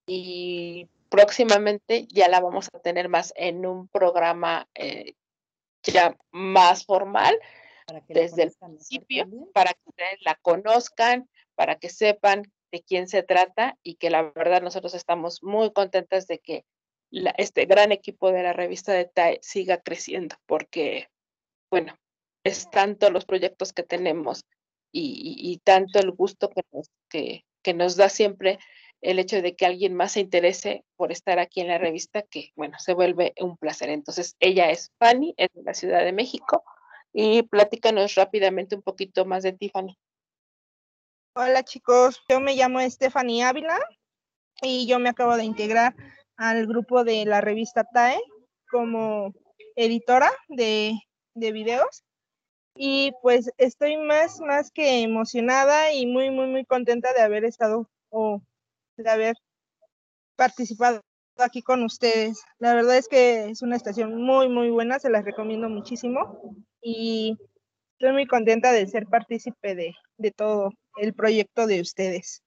[0.06, 5.14] y próximamente ya la vamos a tener más en un programa eh,
[5.84, 7.38] ya más formal
[7.90, 13.08] Para que desde el principio, para que ustedes la conozcan, para que sepan de quién
[13.08, 16.66] se trata y que la verdad nosotros estamos muy contentas de que
[17.12, 21.08] la- este gran equipo de la revista de TAE siga creciendo, porque,
[21.72, 21.96] bueno,
[22.44, 24.42] es tanto los proyectos que tenemos
[24.92, 28.60] y, y- y tanto el gusto que nos, que, que nos da siempre
[29.02, 32.52] el hecho de que alguien más se interese por estar aquí en la revista, que,
[32.56, 33.90] bueno, se vuelve un placer.
[33.90, 36.64] Entonces, ella es Fanny, es de la Ciudad de México,
[37.14, 39.98] y platícanos rápidamente un poquito más de ti, Fanny.
[41.36, 43.80] Hola chicos, yo me llamo Stephanie Ávila
[44.62, 45.96] y yo me acabo de integrar
[46.36, 48.20] al grupo de la revista TAE
[48.70, 49.34] como
[49.76, 51.00] editora de,
[51.34, 52.04] de videos.
[52.76, 57.90] Y pues estoy más, más que emocionada y muy, muy, muy contenta de haber estado
[58.10, 58.42] o
[58.98, 59.36] de haber
[60.36, 61.02] participado
[61.38, 62.42] aquí con ustedes.
[62.58, 67.38] La verdad es que es una estación muy, muy buena, se las recomiendo muchísimo y
[67.94, 72.44] estoy muy contenta de ser partícipe de, de todo el proyecto de ustedes.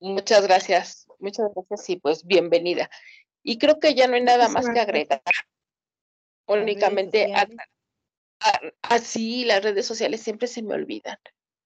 [0.00, 2.90] Muchas gracias, muchas gracias y pues bienvenida.
[3.42, 5.20] Y creo que ya no hay nada más que agregar.
[6.46, 7.32] Únicamente,
[8.82, 11.18] así las redes sociales siempre se me olvidan.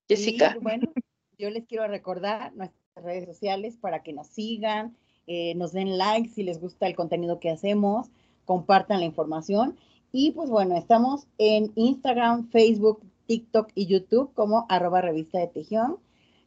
[0.09, 0.93] Jessica, bueno,
[1.39, 6.28] yo les quiero recordar nuestras redes sociales para que nos sigan, eh, nos den like
[6.28, 8.09] si les gusta el contenido que hacemos,
[8.45, 9.78] compartan la información.
[10.12, 15.98] Y pues bueno, estamos en Instagram, Facebook, TikTok y YouTube como arroba revista de Tejión.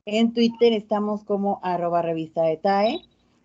[0.05, 3.01] En Twitter estamos como arroba revista de TAE.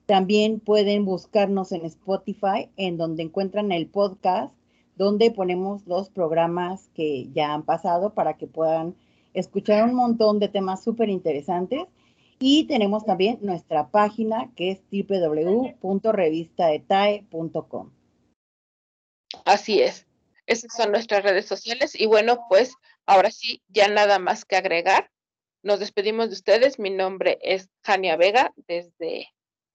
[0.07, 4.55] También pueden buscarnos en Spotify, en donde encuentran el podcast,
[4.97, 8.95] donde ponemos los programas que ya han pasado para que puedan
[9.35, 11.87] escuchar un montón de temas súper interesantes.
[12.39, 17.91] Y tenemos también nuestra página que es www.revistadetae.com.
[19.45, 20.07] así es.
[20.47, 21.99] Esas son nuestras redes sociales.
[21.99, 22.75] Y bueno, pues
[23.07, 25.11] ahora sí, ya nada más que agregar.
[25.63, 26.79] Nos despedimos de ustedes.
[26.79, 29.29] Mi nombre es Jania Vega desde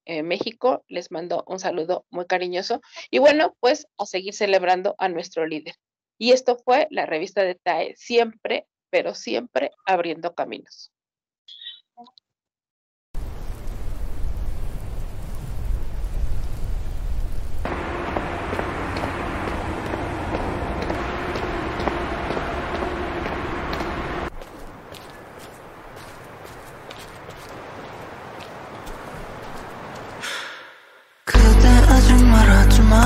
[0.06, 0.84] eh, México.
[0.88, 2.82] Les mando un saludo muy cariñoso.
[3.10, 5.76] Y bueno, pues a seguir celebrando a nuestro líder.
[6.20, 10.92] Y esto fue la revista de TAE, siempre, pero siempre abriendo caminos.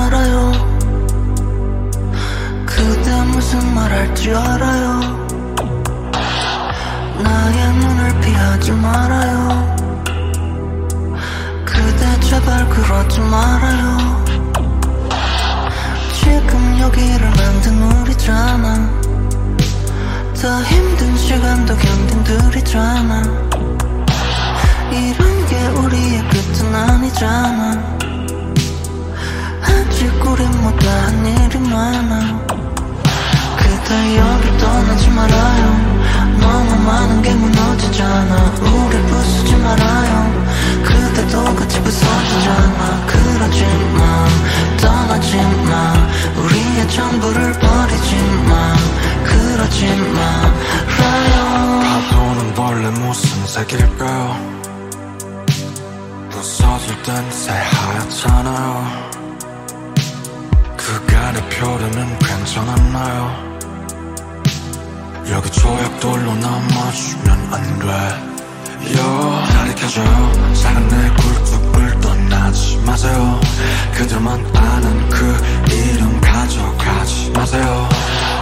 [0.04, 0.52] 말아요.
[2.66, 5.00] 그대 무슨 말 할지 알아요.
[7.24, 9.76] 나의 눈을 피하지 말아요.
[11.66, 14.24] 그대 제발 그러지 말아요.
[16.14, 18.90] 지금 여기를 만든 우리잖아.
[20.42, 23.22] 더 힘든 시간도 견딘 둘이잖아.
[24.92, 27.94] 이런 게 우리의 끝은 아니잖아
[30.08, 32.46] 우린 못다한 일이 많아.
[33.58, 35.64] 그대 여기 떠나지 말아요.
[36.40, 38.54] 너무 많은 게 무너지잖아.
[38.62, 40.44] 우리 부수지 말아요.
[40.84, 43.06] 그대도 같이 부서지잖아.
[43.08, 44.28] 그러지 마.
[44.82, 45.94] 떠나지 마.
[46.42, 48.16] 우리의 전부를 버리지
[48.50, 48.74] 마.
[49.24, 51.82] 그러지 말아요.
[51.84, 54.54] 파도는 원래 무슨 색일까요?
[56.32, 59.23] 부서질 땐 새하얗잖아요
[60.86, 63.54] 그간의 표류는 괜찮았나요?
[65.32, 68.34] 여기 조약돌로 남아주면 안돼.
[68.98, 70.54] 요 다리 켜져요.
[70.62, 73.40] 작은 내 굴뚝을 떠나지 마세요.
[73.96, 75.38] 그들만 아는 그
[75.72, 77.90] 이름 가져가지 마세요.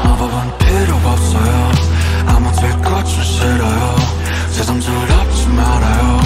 [0.03, 1.71] 마법은 필요 없어요.
[2.25, 3.95] 아마 될 것 좀 싫어요.
[4.49, 6.19] 새삼스럽지 말아요.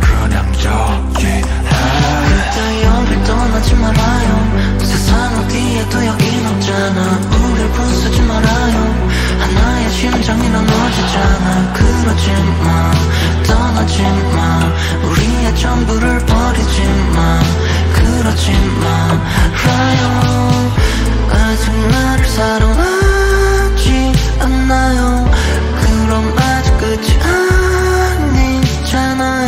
[0.00, 1.42] 그냥 여기 해.
[1.42, 4.75] 그때 연을 떠나지 말아요.
[5.90, 7.20] 또 여긴 없잖아.
[7.50, 9.08] 우릴 부수지 말아요.
[9.40, 11.72] 하나의 심장이란 어지잖아.
[11.74, 12.26] 그러지
[12.62, 12.92] 마.
[13.46, 14.60] 떠나지 마.
[15.08, 16.82] 우리의 전부를 버리지
[17.14, 17.40] 마.
[17.94, 20.06] 그러지 말아요
[21.30, 25.30] 아직 나를 사랑하지 않나요.
[25.80, 27.08] 그럼 아직 끝이
[28.32, 29.45] 아니잖아요.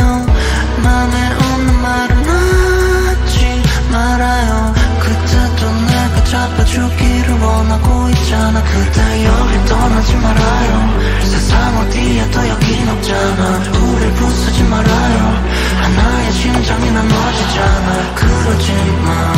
[7.69, 8.63] 떠나고 있잖아.
[8.63, 10.99] 그대 여기 떠나지 말아요.
[11.23, 13.57] 세상 어디에도 여긴 없잖아.
[13.71, 15.43] 우릴 부수지 말아요.
[15.81, 18.15] 하나의 심장이 나눠지잖아.
[18.15, 18.73] 그러지
[19.05, 19.33] 마.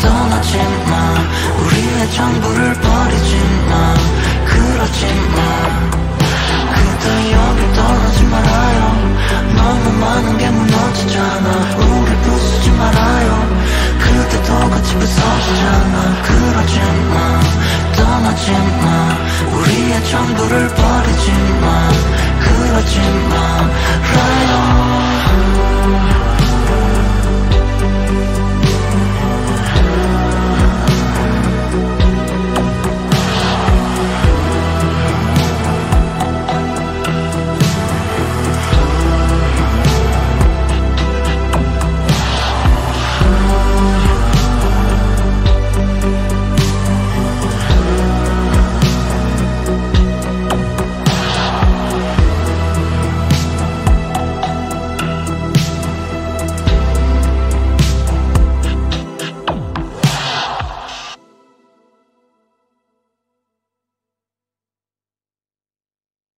[0.00, 1.14] 떠나지 마.
[1.58, 3.36] 우리의 전부를 버리지
[3.68, 3.94] 마.
[4.46, 5.38] 그러지 마.
[6.74, 8.71] 그대 여기 떠나지 말아요.
[9.62, 11.76] 너무 많은 게 무너지잖아.
[11.76, 13.30] 우릴 부수지 말아요.
[14.00, 16.22] 그때도 같이 부서지잖아.
[16.22, 16.80] 그러지
[17.12, 17.40] 마.
[17.96, 19.16] 떠나지 마.
[19.56, 21.88] 우리의 전부를 버리지 마.
[22.40, 22.98] 그러지
[23.30, 23.34] 마.
[24.14, 24.82] 라요